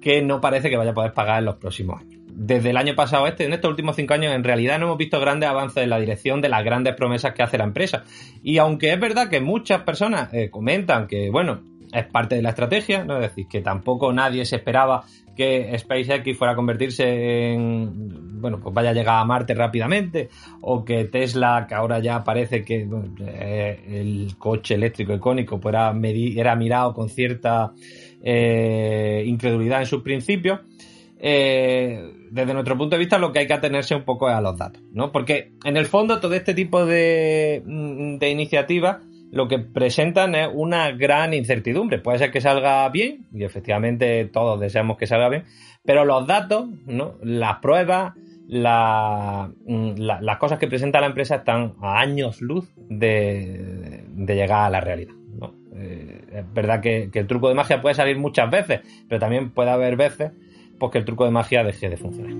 que 0.00 0.22
no 0.22 0.40
parece 0.40 0.70
que 0.70 0.76
vaya 0.76 0.92
a 0.92 0.94
poder 0.94 1.12
pagar 1.12 1.40
en 1.40 1.44
los 1.44 1.56
próximos 1.56 2.00
años. 2.00 2.18
Desde 2.30 2.70
el 2.70 2.76
año 2.76 2.94
pasado 2.94 3.26
este, 3.26 3.44
en 3.44 3.52
estos 3.52 3.68
últimos 3.68 3.96
cinco 3.96 4.14
años, 4.14 4.32
en 4.32 4.44
realidad 4.44 4.78
no 4.78 4.86
hemos 4.86 4.98
visto 4.98 5.20
grandes 5.20 5.48
avances 5.48 5.82
en 5.82 5.90
la 5.90 5.98
dirección 5.98 6.40
de 6.40 6.48
las 6.48 6.64
grandes 6.64 6.94
promesas 6.94 7.34
que 7.34 7.42
hace 7.42 7.58
la 7.58 7.64
empresa. 7.64 8.04
Y 8.42 8.58
aunque 8.58 8.92
es 8.92 9.00
verdad 9.00 9.28
que 9.28 9.40
muchas 9.40 9.82
personas 9.82 10.32
eh, 10.32 10.48
comentan 10.48 11.08
que, 11.08 11.30
bueno, 11.30 11.62
es 11.92 12.06
parte 12.06 12.36
de 12.36 12.42
la 12.42 12.50
estrategia, 12.50 13.04
¿no? 13.04 13.16
Es 13.16 13.30
decir, 13.30 13.46
que 13.48 13.60
tampoco 13.60 14.12
nadie 14.12 14.44
se 14.44 14.56
esperaba 14.56 15.04
que 15.36 15.76
SpaceX 15.78 16.36
fuera 16.36 16.52
a 16.52 16.56
convertirse 16.56 17.52
en, 17.52 18.27
bueno, 18.40 18.60
pues 18.60 18.74
vaya 18.74 18.90
a 18.90 18.92
llegar 18.92 19.20
a 19.20 19.24
Marte 19.24 19.54
rápidamente, 19.54 20.28
o 20.60 20.84
que 20.84 21.04
Tesla, 21.04 21.66
que 21.68 21.74
ahora 21.74 21.98
ya 21.98 22.24
parece 22.24 22.64
que 22.64 22.88
eh, 23.26 23.84
el 23.88 24.36
coche 24.38 24.74
eléctrico 24.74 25.14
icónico 25.14 25.60
pues 25.60 25.74
era, 25.74 25.94
era 26.36 26.56
mirado 26.56 26.94
con 26.94 27.08
cierta 27.08 27.72
eh, 28.22 29.24
incredulidad 29.26 29.80
en 29.80 29.86
sus 29.86 30.02
principios. 30.02 30.60
Eh, 31.20 32.14
desde 32.30 32.54
nuestro 32.54 32.78
punto 32.78 32.94
de 32.94 33.00
vista 33.00 33.18
lo 33.18 33.32
que 33.32 33.40
hay 33.40 33.46
que 33.46 33.54
atenerse 33.54 33.94
un 33.94 34.04
poco 34.04 34.28
es 34.28 34.34
a 34.36 34.40
los 34.40 34.56
datos, 34.56 34.82
¿no? 34.92 35.10
Porque 35.10 35.52
en 35.64 35.76
el 35.76 35.86
fondo 35.86 36.20
todo 36.20 36.34
este 36.34 36.54
tipo 36.54 36.86
de, 36.86 37.62
mm, 37.66 38.18
de 38.18 38.30
iniciativas 38.30 38.98
lo 39.30 39.48
que 39.48 39.58
presentan 39.58 40.34
es 40.34 40.48
una 40.52 40.90
gran 40.92 41.34
incertidumbre. 41.34 41.98
Puede 41.98 42.18
ser 42.18 42.30
que 42.30 42.40
salga 42.40 42.88
bien, 42.88 43.26
y 43.32 43.44
efectivamente 43.44 44.24
todos 44.26 44.58
deseamos 44.60 44.96
que 44.96 45.06
salga 45.06 45.28
bien, 45.28 45.44
pero 45.84 46.04
los 46.04 46.26
datos, 46.26 46.68
¿no? 46.86 47.16
las 47.22 47.58
pruebas, 47.58 48.14
mm, 48.48 49.94
las 49.98 50.38
cosas 50.38 50.58
que 50.58 50.66
presenta 50.66 51.00
la 51.00 51.06
empresa 51.06 51.36
están 51.36 51.74
a 51.80 52.00
años 52.00 52.40
luz 52.40 52.72
de, 52.76 54.04
llegar 54.16 54.66
a 54.66 54.70
la 54.70 54.80
realidad. 54.80 55.14
Eh, 55.76 56.24
es 56.32 56.52
verdad 56.52 56.80
que, 56.80 57.08
que, 57.12 57.20
el 57.20 57.26
truco 57.26 57.48
de 57.48 57.54
magia 57.54 57.80
puede 57.80 57.94
salir 57.94 58.18
muchas 58.18 58.50
veces, 58.50 58.80
pero 59.08 59.20
también 59.20 59.50
puede 59.50 59.70
haber 59.70 59.96
veces 59.96 60.32
pues, 60.78 60.92
que 60.92 60.98
el 60.98 61.04
truco 61.04 61.24
de 61.24 61.30
magia 61.30 61.62
deje 61.62 61.88
de 61.88 61.96
funcionar. 61.96 62.32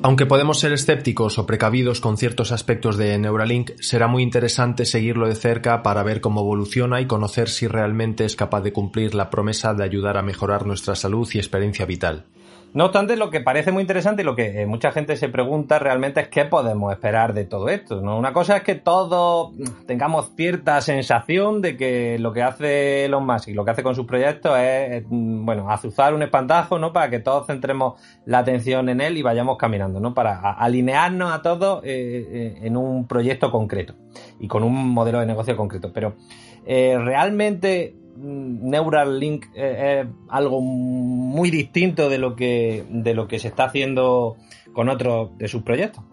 Aunque 0.00 0.26
podemos 0.26 0.60
ser 0.60 0.72
escépticos 0.72 1.38
o 1.38 1.46
precavidos 1.46 2.00
con 2.00 2.16
ciertos 2.16 2.52
aspectos 2.52 2.96
de 2.96 3.18
Neuralink, 3.18 3.72
será 3.80 4.06
muy 4.06 4.22
interesante 4.22 4.84
seguirlo 4.84 5.26
de 5.26 5.34
cerca 5.34 5.82
para 5.82 6.04
ver 6.04 6.20
cómo 6.20 6.40
evoluciona 6.40 7.00
y 7.00 7.06
conocer 7.06 7.48
si 7.48 7.66
realmente 7.66 8.24
es 8.24 8.36
capaz 8.36 8.60
de 8.60 8.72
cumplir 8.72 9.16
la 9.16 9.28
promesa 9.28 9.74
de 9.74 9.82
ayudar 9.82 10.16
a 10.16 10.22
mejorar 10.22 10.66
nuestra 10.66 10.94
salud 10.94 11.28
y 11.34 11.38
experiencia 11.38 11.84
vital. 11.84 12.26
No 12.74 12.84
obstante, 12.84 13.16
lo 13.16 13.30
que 13.30 13.40
parece 13.40 13.72
muy 13.72 13.80
interesante 13.80 14.22
y 14.22 14.24
lo 14.24 14.36
que 14.36 14.60
eh, 14.60 14.66
mucha 14.66 14.92
gente 14.92 15.16
se 15.16 15.30
pregunta 15.30 15.78
realmente 15.78 16.20
es 16.20 16.28
qué 16.28 16.44
podemos 16.44 16.92
esperar 16.92 17.32
de 17.32 17.44
todo 17.44 17.70
esto. 17.70 18.02
¿no? 18.02 18.18
Una 18.18 18.34
cosa 18.34 18.58
es 18.58 18.62
que 18.62 18.74
todos 18.74 19.52
tengamos 19.86 20.34
cierta 20.36 20.80
sensación 20.82 21.62
de 21.62 21.76
que 21.78 22.18
lo 22.18 22.32
que 22.32 22.42
hace 22.42 23.06
Elon 23.06 23.24
Musk 23.24 23.48
y 23.48 23.54
lo 23.54 23.64
que 23.64 23.70
hace 23.70 23.82
con 23.82 23.94
sus 23.94 24.04
proyectos 24.04 24.58
es, 24.58 25.04
mm, 25.08 25.46
bueno, 25.46 25.70
azuzar 25.70 26.12
un 26.12 26.22
espantajo, 26.22 26.78
¿no? 26.78 26.92
Para 26.92 27.08
que 27.08 27.20
todos 27.20 27.46
centremos 27.46 28.00
la 28.26 28.40
atención 28.40 28.88
en 28.90 29.00
él 29.00 29.16
y 29.16 29.22
vayamos 29.22 29.56
caminando, 29.56 29.98
¿no? 29.98 30.12
Para 30.12 30.52
alinearnos 30.52 31.32
a 31.32 31.40
todos 31.40 31.82
eh, 31.84 32.26
eh, 32.30 32.58
en 32.62 32.76
un 32.76 33.06
proyecto 33.06 33.50
concreto 33.50 33.94
y 34.38 34.46
con 34.46 34.62
un 34.62 34.90
modelo 34.90 35.20
de 35.20 35.26
negocio 35.26 35.56
concreto. 35.56 35.90
Pero 35.92 36.16
realmente 36.66 37.94
Mm, 38.07 38.07
Neuralink 38.20 39.46
es 39.54 40.06
algo 40.28 40.60
muy 40.60 41.50
distinto 41.50 42.08
de 42.08 42.18
lo 42.18 42.34
que 42.34 42.84
de 42.88 43.14
lo 43.14 43.28
que 43.28 43.38
se 43.38 43.48
está 43.48 43.64
haciendo 43.64 44.36
con 44.72 44.88
otros 44.88 45.36
de 45.38 45.48
sus 45.48 45.62
proyectos. 45.62 46.04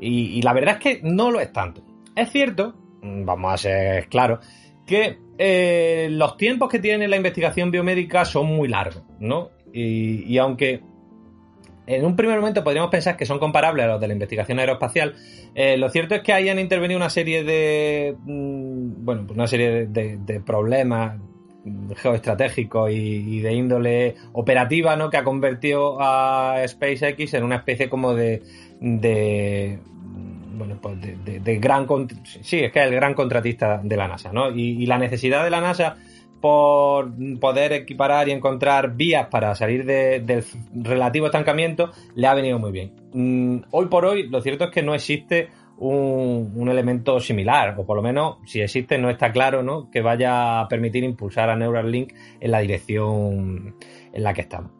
Y, 0.00 0.40
la 0.42 0.52
verdad 0.52 0.78
es 0.78 0.80
que 0.80 1.00
no 1.02 1.30
lo 1.30 1.40
es 1.40 1.52
tanto. 1.52 1.82
Es 2.14 2.30
cierto, 2.30 2.74
mm, 3.02 3.24
vamos 3.24 3.52
a 3.54 3.56
ser 3.56 4.08
claros, 4.08 4.46
que 4.86 5.18
eh, 5.38 6.08
los 6.10 6.36
tiempos 6.36 6.68
que 6.68 6.78
tiene 6.78 7.08
la 7.08 7.16
investigación 7.16 7.70
biomédica 7.70 8.24
son 8.24 8.46
muy 8.46 8.68
largos, 8.68 9.02
¿no? 9.18 9.50
Y, 9.72 10.38
aunque 10.38 10.82
en 11.86 12.04
un 12.04 12.16
primer 12.16 12.38
momento 12.38 12.64
podríamos 12.64 12.90
pensar 12.90 13.16
que 13.16 13.26
son 13.26 13.38
comparables 13.38 13.84
a 13.84 13.88
los 13.88 14.00
de 14.00 14.06
la 14.06 14.12
investigación 14.14 14.58
aeroespacial, 14.58 15.14
eh, 15.54 15.76
lo 15.76 15.88
cierto 15.90 16.14
es 16.14 16.22
que 16.22 16.32
ahí 16.32 16.48
han 16.48 16.58
intervenido 16.58 16.96
una 16.96 17.10
serie 17.10 17.44
de, 17.44 18.16
mm, 18.24 19.04
bueno, 19.04 19.26
pues 19.26 19.36
una 19.36 19.46
serie 19.46 19.86
de 19.86 20.42
problemas 20.46 21.18
geoestratégico 21.96 22.88
y, 22.88 23.40
de 23.40 23.52
índole 23.52 24.14
operativa, 24.32 24.96
¿no? 24.96 25.10
Que 25.10 25.16
ha 25.16 25.24
convertido 25.24 25.98
a 26.00 26.62
SpaceX 26.66 27.34
en 27.34 27.44
una 27.44 27.56
especie 27.56 27.88
como 27.88 28.14
de, 28.14 28.42
de 28.80 29.78
bueno, 30.56 30.78
pues 30.80 30.96
de, 31.00 31.58
gran 31.58 31.86
sí, 32.24 32.60
es 32.60 32.72
que 32.72 32.80
es 32.80 32.86
el 32.86 32.94
gran 32.94 33.14
contratista 33.14 33.80
de 33.82 33.96
la 33.96 34.08
NASA, 34.08 34.32
¿no? 34.32 34.50
Y, 34.50 34.86
la 34.86 34.98
necesidad 34.98 35.44
de 35.44 35.50
la 35.50 35.60
NASA 35.60 35.96
por 36.40 37.10
poder 37.40 37.72
equiparar 37.72 38.28
y 38.28 38.32
encontrar 38.32 38.94
vías 38.94 39.28
para 39.28 39.54
salir 39.54 39.86
del 39.86 40.44
relativo 40.74 41.26
estancamiento 41.26 41.90
le 42.14 42.26
ha 42.26 42.34
venido 42.34 42.58
muy 42.58 42.70
bien. 42.70 42.92
Mm, 43.14 43.64
hoy 43.70 43.86
por 43.86 44.04
hoy, 44.04 44.28
lo 44.28 44.42
cierto 44.42 44.64
es 44.64 44.70
que 44.70 44.82
no 44.82 44.94
existe 44.94 45.48
un, 45.78 46.68
elemento 46.68 47.20
similar, 47.20 47.74
o 47.78 47.84
por 47.84 47.96
lo 47.96 48.02
menos, 48.02 48.38
si 48.46 48.60
existe, 48.60 48.98
no 48.98 49.10
está 49.10 49.32
claro 49.32 49.62
¿no? 49.62 49.90
que 49.90 50.00
vaya 50.00 50.60
a 50.60 50.68
permitir 50.68 51.04
impulsar 51.04 51.50
a 51.50 51.56
Neuralink 51.56 52.12
en 52.40 52.50
la 52.50 52.60
dirección 52.60 53.76
en 54.12 54.22
la 54.22 54.32
que 54.32 54.42
estamos. 54.42 54.72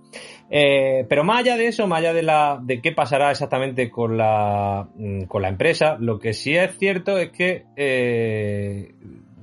Eh, 0.50 1.06
pero 1.08 1.24
más 1.24 1.40
allá 1.40 1.56
de 1.56 1.66
eso, 1.66 1.86
más 1.86 2.00
allá 2.00 2.12
de, 2.12 2.22
la, 2.22 2.60
de 2.62 2.80
qué 2.80 2.92
pasará 2.92 3.30
exactamente 3.30 3.90
con 3.90 4.16
la, 4.16 4.88
mm, 4.94 5.24
con 5.24 5.42
la 5.42 5.48
empresa, 5.48 5.96
lo 5.98 6.18
que 6.18 6.32
sí 6.32 6.54
es 6.54 6.78
cierto 6.78 7.18
es 7.18 7.30
que 7.30 7.64
eh, 7.76 8.94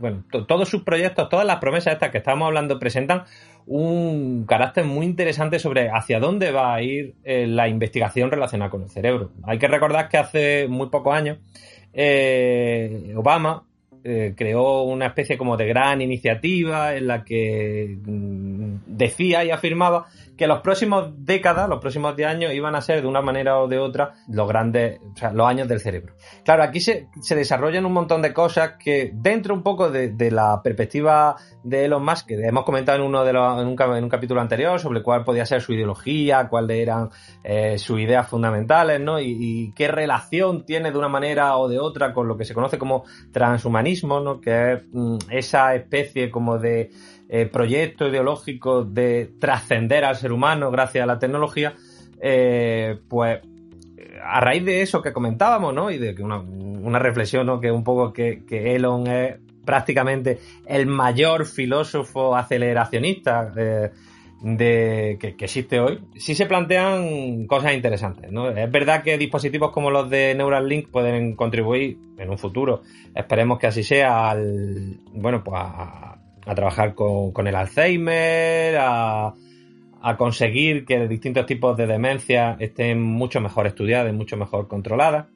bueno, 0.02 0.26
todos 0.48 0.68
sus 0.68 0.84
proyectos, 0.84 1.30
todas 1.30 1.46
las 1.46 1.58
promesas 1.58 1.94
estas 1.94 2.10
que 2.10 2.18
estamos 2.18 2.48
hablando 2.48 2.80
presentan 2.80 3.24
un 3.68 4.46
carácter 4.48 4.84
muy 4.84 5.06
interesante 5.06 5.60
sobre 5.60 5.90
hacia 5.90 6.20
dónde 6.20 6.52
va 6.52 6.74
a 6.74 6.82
ir 6.82 7.16
eh, 7.24 7.48
la 7.48 7.68
investigación 7.70 8.32
relacionada 8.32 8.72
con 8.72 8.82
el 8.82 8.90
cerebro. 8.90 9.32
Hay 9.44 9.60
que 9.60 9.68
recordar 9.68 10.10
que 10.10 10.18
hace 10.18 10.68
muy 10.68 10.90
pocos 10.90 11.14
años 11.14 11.38
eh, 11.94 13.14
Obama 13.16 13.64
eh, 14.04 14.34
creó 14.36 14.82
una 14.84 15.08
especie 15.08 15.38
como 15.38 15.58
de 15.58 15.68
gran 15.68 16.02
iniciativa 16.02 16.96
en 16.96 17.08
la 17.08 17.24
que 17.24 17.98
mm, 18.04 18.78
decía 18.88 19.44
y 19.44 19.52
afirmaba 19.52 20.08
que 20.42 20.48
los 20.48 20.62
próximos 20.62 21.12
décadas, 21.18 21.70
los 21.70 21.80
próximos 21.80 22.16
10 22.16 22.28
años, 22.28 22.54
iban 22.54 22.74
a 22.74 22.82
ser 22.82 23.04
de 23.04 23.08
una 23.08 23.22
manera 23.22 23.60
o 23.60 23.68
de 23.68 23.78
otra 23.78 24.14
los 24.28 24.48
grandes, 24.48 25.00
o 25.14 25.16
sea, 25.16 25.32
los 25.32 25.46
años 25.46 25.68
del 25.68 25.80
cerebro. 25.80 26.16
Claro, 26.44 26.64
aquí 26.64 26.80
se, 26.80 27.10
desarrollan 27.30 27.86
un 27.86 27.94
montón 27.94 28.24
de 28.24 28.34
cosas 28.34 28.72
que 28.84 29.12
dentro 29.14 29.54
un 29.54 29.62
poco 29.62 29.92
de, 29.92 30.32
la 30.32 30.62
perspectiva 30.64 31.36
de 31.64 31.86
Elon 31.86 32.04
Musk, 32.04 32.26
que 32.26 32.36
hemos 32.44 32.64
comentado 32.64 32.98
en 32.98 33.04
uno 33.04 33.24
de 33.24 33.34
los, 33.34 33.62
en, 33.62 33.68
un, 33.68 34.10
capítulo 34.10 34.42
anterior 34.42 34.80
sobre 34.80 35.04
cuál 35.04 35.24
podía 35.24 35.46
ser 35.46 35.62
su 35.62 35.74
ideología, 35.74 36.48
cuáles 36.50 36.80
eran 36.80 37.10
eh, 37.44 37.78
sus 37.78 38.00
ideas 38.00 38.28
fundamentales, 38.28 39.00
¿no? 39.00 39.20
Y, 39.20 39.72
qué 39.76 39.90
relación 39.90 40.66
tiene 40.66 40.92
de 40.92 40.98
una 40.98 41.08
manera 41.08 41.56
o 41.58 41.68
de 41.70 41.78
otra 41.78 42.14
con 42.14 42.28
lo 42.28 42.36
que 42.36 42.46
se 42.46 42.56
conoce 42.56 42.80
como 42.80 43.04
transhumanismo, 43.32 43.91
¿no? 44.24 44.42
Que 44.42 44.74
es 44.74 44.82
mm, 44.92 45.18
esa 45.30 45.76
especie 45.76 46.30
como 46.30 46.58
de 46.58 46.92
eh, 47.30 47.46
proyecto 47.46 48.08
ideológico 48.08 48.84
de 48.84 49.32
trascender 49.40 50.04
al 50.04 50.16
ser 50.16 50.32
humano 50.32 50.72
gracias 50.72 51.04
a 51.04 51.08
la 51.08 51.20
tecnología, 51.20 51.74
eh, 52.20 53.00
pues 53.08 53.40
a 54.24 54.40
raíz 54.40 54.66
de 54.66 54.82
eso 54.82 55.02
que 55.02 55.14
comentábamos, 55.14 55.74
¿no? 55.74 55.92
Y 55.92 55.98
de 55.98 56.16
que 56.16 56.24
una, 56.24 57.00
reflexión, 57.00 57.48
¿no? 57.48 57.60
Que 57.60 57.72
un 57.72 57.84
poco 57.84 58.14
que, 58.14 58.44
Elon 58.50 59.08
es 59.08 59.38
prácticamente 59.66 60.40
el 60.66 60.88
mayor 60.88 61.46
filósofo 61.46 62.36
aceleracionista 62.36 63.54
eh, 63.56 63.92
de, 64.42 65.18
que, 65.20 65.36
existe 65.46 65.80
hoy, 65.80 66.00
sí 66.16 66.36
se 66.36 66.46
plantean 66.46 67.46
cosas 67.48 67.74
interesantes. 67.74 68.32
¿no? 68.32 68.50
Es 68.50 68.72
verdad 68.72 69.04
que 69.04 69.18
dispositivos 69.18 69.72
como 69.72 69.92
los 69.92 70.10
de 70.10 70.34
Neuralink 70.36 70.90
pueden 70.90 71.36
contribuir 71.36 71.98
en 72.18 72.30
un 72.30 72.38
futuro, 72.38 72.82
esperemos 73.16 73.60
que 73.60 73.68
así 73.68 73.84
sea, 73.84 74.30
al, 74.30 75.00
bueno, 75.14 75.44
pues 75.44 75.60
a, 75.60 76.22
a 76.46 76.56
trabajar 76.56 76.96
con, 76.96 77.48
el 77.48 77.56
Alzheimer, 77.56 78.78
a, 78.80 79.34
conseguir 80.18 80.86
que 80.86 81.08
distintos 81.08 81.46
tipos 81.46 81.78
de 81.78 81.86
demencia 81.86 82.58
estén 82.60 83.02
mucho 83.02 83.40
mejor 83.40 83.68
estudiadas 83.68 84.12
y 84.12 84.16
mucho 84.16 84.36
mejor 84.36 84.68
controladas. 84.68 85.28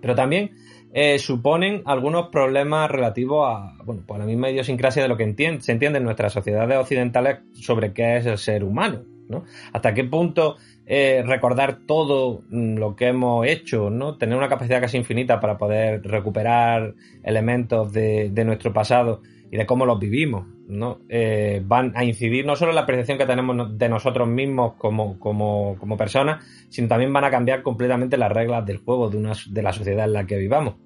Pero 0.00 0.14
también 0.14 0.50
eh, 0.92 1.18
suponen 1.18 1.82
algunos 1.84 2.28
problemas 2.28 2.90
relativos 2.90 3.46
a, 3.48 3.74
bueno, 3.84 4.02
pues 4.06 4.18
la 4.18 4.26
misma 4.26 4.50
idiosincrasia 4.50 5.02
de 5.02 5.08
lo 5.08 5.16
que 5.16 5.24
se 5.60 5.72
entiende 5.72 5.98
en 5.98 6.04
nuestras 6.04 6.32
sociedades 6.32 6.78
occidentales 6.78 7.38
sobre 7.54 7.92
qué 7.92 8.16
es 8.16 8.26
el 8.26 8.38
ser 8.38 8.64
humano. 8.64 9.02
¿no? 9.28 9.44
Hasta 9.72 9.94
qué 9.94 10.02
punto 10.02 10.56
eh, 10.86 11.22
recordar 11.24 11.86
todo 11.86 12.42
lo 12.50 12.96
que 12.96 13.06
hemos 13.06 13.46
hecho, 13.46 13.88
¿no? 13.88 14.18
tener 14.18 14.36
una 14.36 14.48
capacidad 14.48 14.80
casi 14.80 14.96
infinita 14.96 15.38
para 15.38 15.56
poder 15.56 16.02
recuperar 16.02 16.94
elementos 17.22 17.92
de, 17.92 18.30
de 18.30 18.44
nuestro 18.44 18.72
pasado 18.72 19.22
y 19.52 19.56
de 19.56 19.66
cómo 19.66 19.86
los 19.86 20.00
vivimos, 20.00 20.46
¿no? 20.70 21.00
Eh, 21.08 21.62
van 21.64 21.92
a 21.94 22.04
incidir 22.04 22.46
no 22.46 22.56
solo 22.56 22.70
en 22.70 22.76
la 22.76 22.86
percepción 22.86 23.18
que 23.18 23.26
tenemos 23.26 23.78
de 23.78 23.88
nosotros 23.88 24.28
mismos 24.28 24.74
como, 24.78 25.18
como, 25.18 25.76
como 25.78 25.96
personas, 25.96 26.44
sino 26.68 26.88
también 26.88 27.12
van 27.12 27.24
a 27.24 27.30
cambiar 27.30 27.62
completamente 27.62 28.16
las 28.16 28.32
reglas 28.32 28.64
del 28.64 28.78
juego 28.78 29.10
de, 29.10 29.18
una, 29.18 29.32
de 29.48 29.62
la 29.62 29.72
sociedad 29.72 30.06
en 30.06 30.12
la 30.12 30.26
que 30.26 30.36
vivamos. 30.36 30.76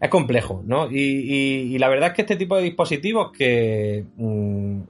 Es 0.00 0.10
complejo, 0.10 0.62
¿no? 0.66 0.88
Y, 0.90 1.78
la 1.78 1.88
verdad 1.88 2.08
es 2.08 2.14
que 2.14 2.22
este 2.22 2.34
tipo 2.34 2.56
de 2.56 2.64
dispositivos 2.64 3.30
que, 3.30 4.04
mm, 4.16 4.80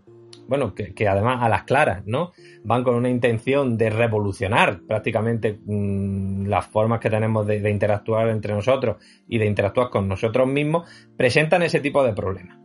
bueno, 0.48 0.74
que, 0.74 1.06
además 1.06 1.42
a 1.42 1.50
las 1.50 1.64
claras, 1.64 2.02
¿no? 2.06 2.32
Van 2.64 2.82
con 2.82 2.94
una 2.94 3.10
intención 3.10 3.76
de 3.76 3.90
revolucionar 3.90 4.80
prácticamente 4.86 5.58
mm, 5.64 6.46
las 6.46 6.66
formas 6.66 7.00
que 7.00 7.10
tenemos 7.10 7.46
de, 7.46 7.70
interactuar 7.70 8.30
entre 8.30 8.54
nosotros 8.54 8.96
y 9.28 9.36
de 9.36 9.46
interactuar 9.46 9.90
con 9.90 10.08
nosotros 10.08 10.48
mismos, 10.48 10.88
presentan 11.16 11.62
ese 11.62 11.80
tipo 11.80 12.02
de 12.02 12.14
problemas. 12.14 12.61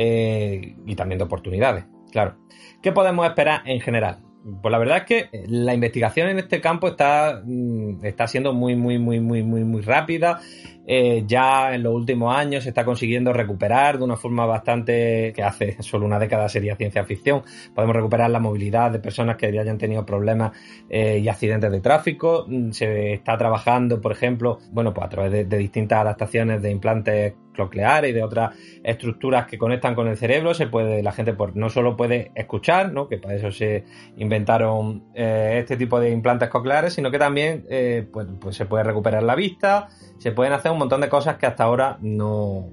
Eh, 0.00 0.76
y 0.86 0.94
también 0.94 1.18
de 1.18 1.24
oportunidades, 1.24 1.86
claro. 2.12 2.36
¿Qué 2.80 2.92
podemos 2.92 3.26
esperar 3.26 3.62
en 3.64 3.80
general? 3.80 4.18
Pues 4.62 4.70
la 4.70 4.78
verdad 4.78 4.98
es 4.98 5.04
que 5.04 5.28
la 5.48 5.74
investigación 5.74 6.28
en 6.28 6.38
este 6.38 6.60
campo 6.60 6.86
está, 6.86 7.42
mm, 7.44 8.04
está 8.04 8.28
siendo 8.28 8.54
muy, 8.54 8.76
muy, 8.76 8.98
muy, 9.00 9.18
muy, 9.18 9.42
muy, 9.42 9.64
muy 9.64 9.82
rápida. 9.82 10.40
Eh, 10.86 11.24
ya 11.26 11.74
en 11.74 11.82
los 11.82 11.92
últimos 11.92 12.34
años 12.34 12.62
se 12.62 12.70
está 12.70 12.82
consiguiendo 12.82 13.30
recuperar 13.34 13.98
de 13.98 14.04
una 14.04 14.16
forma 14.16 14.46
bastante 14.46 15.34
que 15.36 15.42
hace 15.42 15.76
solo 15.82 16.06
una 16.06 16.18
década 16.18 16.48
sería 16.48 16.76
ciencia 16.76 17.04
ficción. 17.04 17.42
Podemos 17.74 17.94
recuperar 17.94 18.30
la 18.30 18.40
movilidad 18.40 18.90
de 18.90 18.98
personas 18.98 19.36
que 19.36 19.52
ya 19.52 19.60
hayan 19.60 19.76
tenido 19.76 20.06
problemas 20.06 20.52
eh, 20.88 21.18
y 21.18 21.28
accidentes 21.28 21.70
de 21.70 21.80
tráfico. 21.80 22.46
Mm, 22.48 22.70
se 22.70 23.14
está 23.14 23.36
trabajando, 23.36 24.00
por 24.00 24.12
ejemplo, 24.12 24.60
bueno, 24.70 24.94
pues 24.94 25.06
a 25.06 25.10
través 25.10 25.48
de, 25.48 25.58
distintas 25.58 25.98
adaptaciones 25.98 26.62
de 26.62 26.70
implantes 26.70 27.34
cocleares 27.58 28.10
y 28.10 28.14
de 28.14 28.22
otras 28.22 28.56
estructuras 28.82 29.46
que 29.46 29.58
conectan 29.58 29.94
con 29.94 30.08
el 30.08 30.16
cerebro, 30.16 30.54
se 30.54 30.66
puede, 30.66 31.02
la 31.02 31.12
gente 31.12 31.34
pues, 31.34 31.54
no 31.54 31.68
solo 31.68 31.96
puede 31.96 32.30
escuchar, 32.34 32.92
¿no? 32.92 33.08
que 33.08 33.18
para 33.18 33.34
eso 33.34 33.50
se 33.50 33.84
inventaron 34.16 35.04
eh, 35.14 35.58
este 35.60 35.76
tipo 35.76 36.00
de 36.00 36.10
implantes 36.10 36.48
cocleares, 36.48 36.94
sino 36.94 37.10
que 37.10 37.18
también 37.18 37.66
pues, 38.12 38.26
pues 38.40 38.56
se 38.56 38.64
puede 38.64 38.84
recuperar 38.84 39.22
la 39.22 39.34
vista, 39.34 39.88
se 40.18 40.32
pueden 40.32 40.52
hacer 40.52 40.72
un 40.72 40.78
montón 40.78 41.00
de 41.00 41.08
cosas 41.08 41.36
que 41.36 41.46
hasta 41.46 41.64
ahora 41.64 41.98
no. 42.00 42.70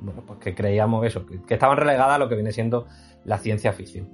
Bueno, 0.00 0.22
creíamos 0.38 1.06
eso, 1.06 1.24
que, 1.26 1.54
estaban 1.54 1.76
relegadas 1.76 2.16
a 2.16 2.18
lo 2.18 2.28
que 2.28 2.34
viene 2.34 2.52
siendo 2.52 2.86
la 3.24 3.38
ciencia 3.38 3.72
ficción. 3.72 4.08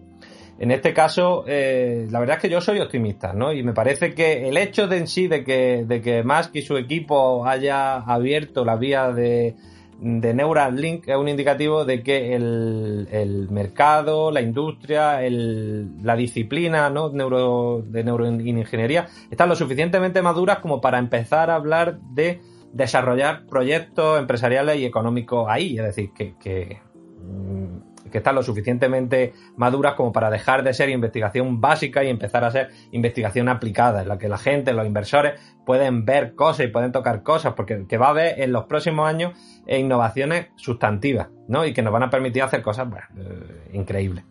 En 0.59 0.71
este 0.71 0.93
caso, 0.93 1.45
eh, 1.47 2.07
la 2.11 2.21
verdad 2.21 2.37
es 2.37 2.43
que 2.43 2.51
yo 2.51 2.61
soy 2.61 2.81
optimista, 2.81 3.33
¿no? 3.33 3.53
Y 3.53 3.63
me 3.63 3.73
parece 3.73 4.15
que 4.15 4.47
el 4.47 4.59
hecho 4.59 4.87
de 4.89 4.99
en 4.99 5.07
sí 5.07 5.27
de 5.27 5.43
que, 5.43 5.85
de 5.87 6.03
que 6.03 6.23
Musk 6.23 6.55
y 6.55 6.63
su 6.63 6.77
equipo 6.77 7.47
haya 7.47 7.97
abierto 7.97 8.65
la 8.65 8.77
vía 8.77 9.11
de, 9.11 9.57
de 10.01 10.33
Neuralink 10.33 11.09
es 11.09 11.17
un 11.17 11.29
indicativo 11.29 11.85
de 11.85 12.03
que 12.03 12.35
el, 12.35 13.49
mercado, 13.51 14.31
la 14.31 14.41
industria, 14.41 15.21
la 15.21 16.17
disciplina 16.17 16.89
¿no? 16.89 17.11
Neuro, 17.11 17.83
de 17.87 18.03
neuroingeniería 18.03 19.09
están 19.31 19.49
lo 19.49 19.57
suficientemente 19.57 20.23
maduras 20.23 20.59
como 20.59 20.81
para 20.81 20.99
empezar 20.99 21.51
a 21.51 21.57
hablar 21.57 22.01
de 22.01 22.41
desarrollar 22.73 23.47
proyectos 23.47 24.19
empresariales 24.19 24.79
y 24.79 24.87
económicos 24.87 25.47
ahí. 25.49 25.77
Es 25.77 25.85
decir, 25.85 26.11
que, 26.15 26.35
que, 26.39 26.79
mm, 27.23 27.70
que 28.11 28.19
están 28.19 28.35
lo 28.35 28.43
suficientemente 28.43 29.33
maduras 29.57 29.95
como 29.95 30.13
para 30.13 30.31
dejar 30.31 30.63
de 30.63 30.75
ser 30.75 30.91
investigación 30.91 31.61
básica 31.61 32.05
y 32.05 32.09
empezar 32.09 32.45
a 32.45 32.51
ser 32.51 32.71
investigación 32.93 33.49
aplicada, 33.49 34.03
en 34.03 34.09
la 34.09 34.19
que 34.19 34.29
la 34.29 34.39
gente, 34.39 34.73
los 34.73 34.87
inversores 34.87 35.41
pueden 35.65 36.05
ver 36.05 36.35
cosas 36.35 36.67
y 36.67 36.69
pueden 36.69 36.93
tocar 36.93 37.23
cosas, 37.23 37.55
porque 37.55 37.87
que 37.89 37.99
va 37.99 38.07
a 38.07 38.11
haber 38.11 38.41
en 38.41 38.53
los 38.53 38.65
próximos 38.65 39.09
años 39.09 39.33
innovaciones 39.67 40.49
sustantivas, 40.57 41.29
¿no? 41.49 41.65
Y 41.65 41.73
que 41.73 41.83
nos 41.83 41.93
van 41.93 42.03
a 42.05 42.11
permitir 42.11 42.43
hacer 42.43 42.63
cosas 42.63 42.89
eh, 43.17 43.71
increíbles. 43.73 44.25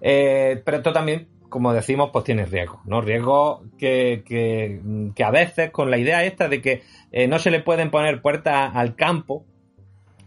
Eh, 0.00 0.60
pero 0.64 0.78
esto 0.78 0.92
también, 0.92 1.28
como 1.48 1.72
decimos, 1.72 2.10
pues 2.12 2.24
tiene 2.24 2.44
riesgo, 2.44 2.82
¿no? 2.84 3.00
Riesgo 3.00 3.62
que, 3.78 4.22
que, 4.26 5.24
a 5.24 5.30
veces 5.30 5.70
con 5.70 5.90
la 5.90 5.98
idea 5.98 6.24
esta 6.24 6.48
de 6.48 6.60
que 6.60 6.82
eh, 7.12 7.26
no 7.26 7.38
se 7.38 7.50
le 7.50 7.60
pueden 7.60 7.90
poner 7.90 8.20
puertas 8.20 8.72
al 8.74 8.96
campo, 8.96 9.46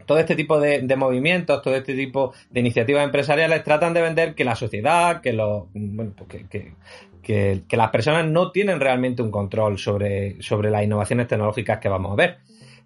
todo 0.07 0.17
este 0.17 0.35
tipo 0.35 0.59
de, 0.59 0.95
movimientos, 0.95 1.61
todo 1.61 1.75
este 1.75 1.93
tipo 1.93 2.33
de 2.49 2.61
iniciativas 2.61 3.03
empresariales 3.03 3.63
tratan 3.63 3.93
de 3.93 4.01
vender 4.01 4.33
que 4.33 4.45
la 4.45 4.55
sociedad, 4.55 5.21
que 5.21 5.33
los, 5.33 5.65
bueno, 5.73 6.13
pues 6.15 6.45
que, 6.49 6.73
que, 7.21 7.77
las 7.77 7.91
personas 7.91 8.25
no 8.25 8.51
tienen 8.51 8.79
realmente 8.79 9.21
un 9.21 9.29
control 9.29 9.77
sobre, 9.77 10.41
sobre 10.41 10.71
las 10.71 10.83
innovaciones 10.83 11.27
tecnológicas 11.27 11.79
que 11.79 11.89
vamos 11.89 12.13
a 12.13 12.15
ver. 12.15 12.37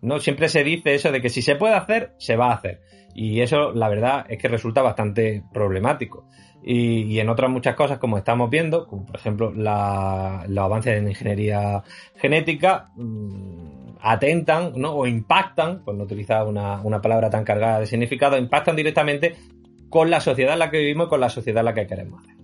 No 0.01 0.19
siempre 0.19 0.49
se 0.49 0.63
dice 0.63 0.95
eso 0.95 1.11
de 1.11 1.21
que 1.21 1.29
si 1.29 1.43
se 1.43 1.55
puede 1.55 1.75
hacer, 1.75 2.13
se 2.17 2.35
va 2.35 2.47
a 2.47 2.55
hacer. 2.55 2.81
Y 3.13 3.41
eso, 3.41 3.71
la 3.71 3.87
verdad, 3.87 4.25
es 4.27 4.39
que 4.39 4.47
resulta 4.47 4.81
bastante 4.81 5.43
problemático. 5.53 6.25
Y, 6.63 7.19
en 7.19 7.29
otras 7.29 7.49
muchas 7.49 7.75
cosas, 7.75 7.97
como 7.97 8.17
estamos 8.17 8.49
viendo, 8.49 8.87
como 8.87 9.05
por 9.05 9.15
ejemplo 9.15 9.51
los 9.51 10.57
avances 10.57 10.97
en 10.97 11.07
ingeniería 11.07 11.83
genética, 12.15 12.91
mm, 12.95 13.97
atentan 13.99 14.73
¿no? 14.75 14.93
o 14.93 15.07
impactan, 15.07 15.83
por 15.83 15.95
no 15.95 16.03
utilizar 16.03 16.45
una, 16.47 16.81
una 16.81 17.01
palabra 17.01 17.29
tan 17.29 17.43
cargada 17.43 17.79
de 17.79 17.87
significado, 17.87 18.37
impactan 18.37 18.75
directamente 18.75 19.35
con 19.89 20.09
la 20.09 20.21
sociedad 20.21 20.53
en 20.53 20.59
la 20.59 20.71
que 20.71 20.79
vivimos 20.79 21.07
y 21.07 21.09
con 21.09 21.19
la 21.19 21.29
sociedad 21.29 21.61
en 21.61 21.65
la 21.65 21.73
que 21.73 21.87
queremos 21.87 22.23
hacer. 22.23 22.35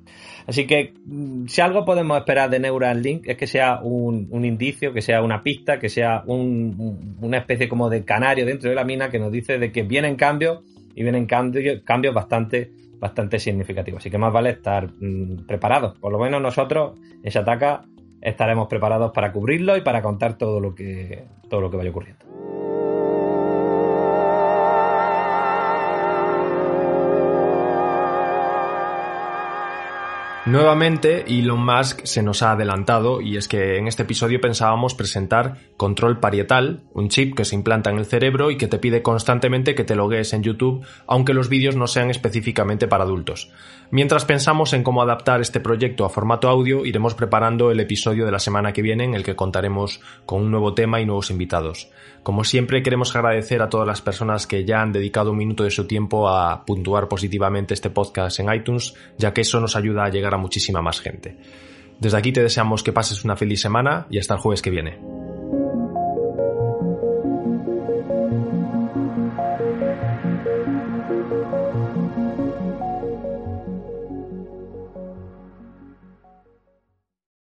Así 0.47 0.65
que 0.65 0.93
mm, 1.06 1.47
si 1.47 1.62
algo 1.62 1.86
podemos 1.86 2.17
esperar 2.17 2.49
de 2.49 2.60
Neuralink 2.60 3.27
es 3.27 3.38
que 3.38 3.47
sea 3.47 3.82
un, 3.82 4.45
indicio, 4.45 4.93
que 4.93 5.01
sea 5.01 5.21
una 5.21 5.43
pista, 5.43 5.77
que 5.77 5.89
sea 5.89 6.23
una 6.25 7.38
especie 7.38 7.67
como 7.67 7.89
de 7.89 8.06
canario 8.06 8.45
dentro 8.45 8.69
de 8.69 8.75
la 8.75 8.86
mina 8.86 9.10
que 9.10 9.19
nos 9.19 9.32
dice 9.32 9.60
de 9.60 9.71
que 9.71 9.84
vienen 9.84 10.15
cambios 10.15 10.63
y 10.95 11.03
vienen 11.03 11.25
cambios, 11.25 11.82
cambios 11.84 12.13
bastante, 12.13 12.71
bastante 12.99 13.39
significativos. 13.39 13.99
Así 14.01 14.10
que 14.10 14.17
más 14.17 14.33
vale 14.33 14.51
estar 14.51 14.89
mm, 14.99 15.45
preparados. 15.47 15.97
Por 15.99 16.12
lo 16.12 16.19
menos 16.19 16.41
nosotros 16.41 16.99
en 17.23 17.31
Shataka 17.31 17.83
estaremos 18.21 18.67
preparados 18.67 19.12
para 19.12 19.31
cubrirlo 19.31 19.77
y 19.77 19.81
para 19.81 20.01
contar 20.01 20.38
todo 20.38 20.60
lo 20.60 20.75
que, 20.75 21.25
todo 21.49 21.62
lo 21.62 21.71
que 21.71 21.77
vaya 21.77 21.89
ocurriendo. 21.89 22.37
Nuevamente, 30.47 31.25
Elon 31.27 31.60
Musk 31.60 32.05
se 32.05 32.23
nos 32.23 32.41
ha 32.41 32.53
adelantado 32.53 33.19
y 33.19 33.36
es 33.36 33.49
que 33.49 33.77
en 33.77 33.89
este 33.89 34.03
episodio 34.03 34.39
pensábamos 34.39 34.95
presentar 34.95 35.57
control 35.75 36.21
parietal, 36.21 36.83
un 36.93 37.10
chip 37.10 37.36
que 37.36 37.43
se 37.43 37.53
implanta 37.53 37.89
en 37.89 37.97
el 37.97 38.05
cerebro 38.05 38.49
y 38.49 38.55
que 38.55 38.69
te 38.69 38.79
pide 38.79 39.01
constantemente 39.01 39.75
que 39.75 39.83
te 39.83 39.97
logues 39.97 40.31
en 40.31 40.43
YouTube, 40.43 40.86
aunque 41.05 41.33
los 41.33 41.49
vídeos 41.49 41.75
no 41.75 41.86
sean 41.86 42.10
específicamente 42.10 42.88
para 42.88 43.03
adultos. 43.03 43.51
Mientras 43.91 44.23
pensamos 44.23 44.71
en 44.71 44.83
cómo 44.83 45.01
adaptar 45.01 45.41
este 45.41 45.60
proyecto 45.60 46.05
a 46.05 46.10
formato 46.10 46.47
audio, 46.47 46.86
iremos 46.86 47.13
preparando 47.13 47.69
el 47.69 47.81
episodio 47.81 48.25
de 48.25 48.31
la 48.31 48.39
semana 48.39 48.71
que 48.71 48.81
viene 48.81 49.03
en 49.03 49.15
el 49.15 49.23
que 49.23 49.36
contaremos 49.36 49.99
con 50.25 50.43
un 50.43 50.51
nuevo 50.51 50.73
tema 50.73 51.01
y 51.01 51.05
nuevos 51.05 51.29
invitados. 51.29 51.89
Como 52.23 52.43
siempre, 52.43 52.83
queremos 52.83 53.15
agradecer 53.15 53.62
a 53.62 53.69
todas 53.69 53.88
las 53.88 54.01
personas 54.01 54.47
que 54.47 54.65
ya 54.65 54.81
han 54.81 54.91
dedicado 54.91 55.31
un 55.31 55.38
minuto 55.38 55.63
de 55.63 55.71
su 55.71 55.88
tiempo 55.88 56.27
a 56.27 56.65
puntuar 56.65 57.07
positivamente 57.07 57.73
este 57.73 57.89
podcast 57.89 58.39
en 58.39 58.53
iTunes, 58.53 58.93
ya 59.17 59.33
que 59.33 59.41
eso 59.41 59.62
nos 59.62 59.77
ayuda 59.77 60.05
a 60.05 60.10
llegar 60.10 60.37
muchísima 60.38 60.82
más 60.82 61.00
gente. 61.00 61.38
Desde 62.00 62.17
aquí 62.17 62.32
te 62.32 62.43
deseamos 62.43 62.84
que 62.84 62.93
pases 62.93 63.23
una 63.23 63.36
feliz 63.36 63.62
semana 63.62 64.08
y 64.10 64.19
hasta 64.19 64.36
el 64.36 64.39
jueves 64.39 64.62
que 64.62 64.69
viene. 64.69 65.00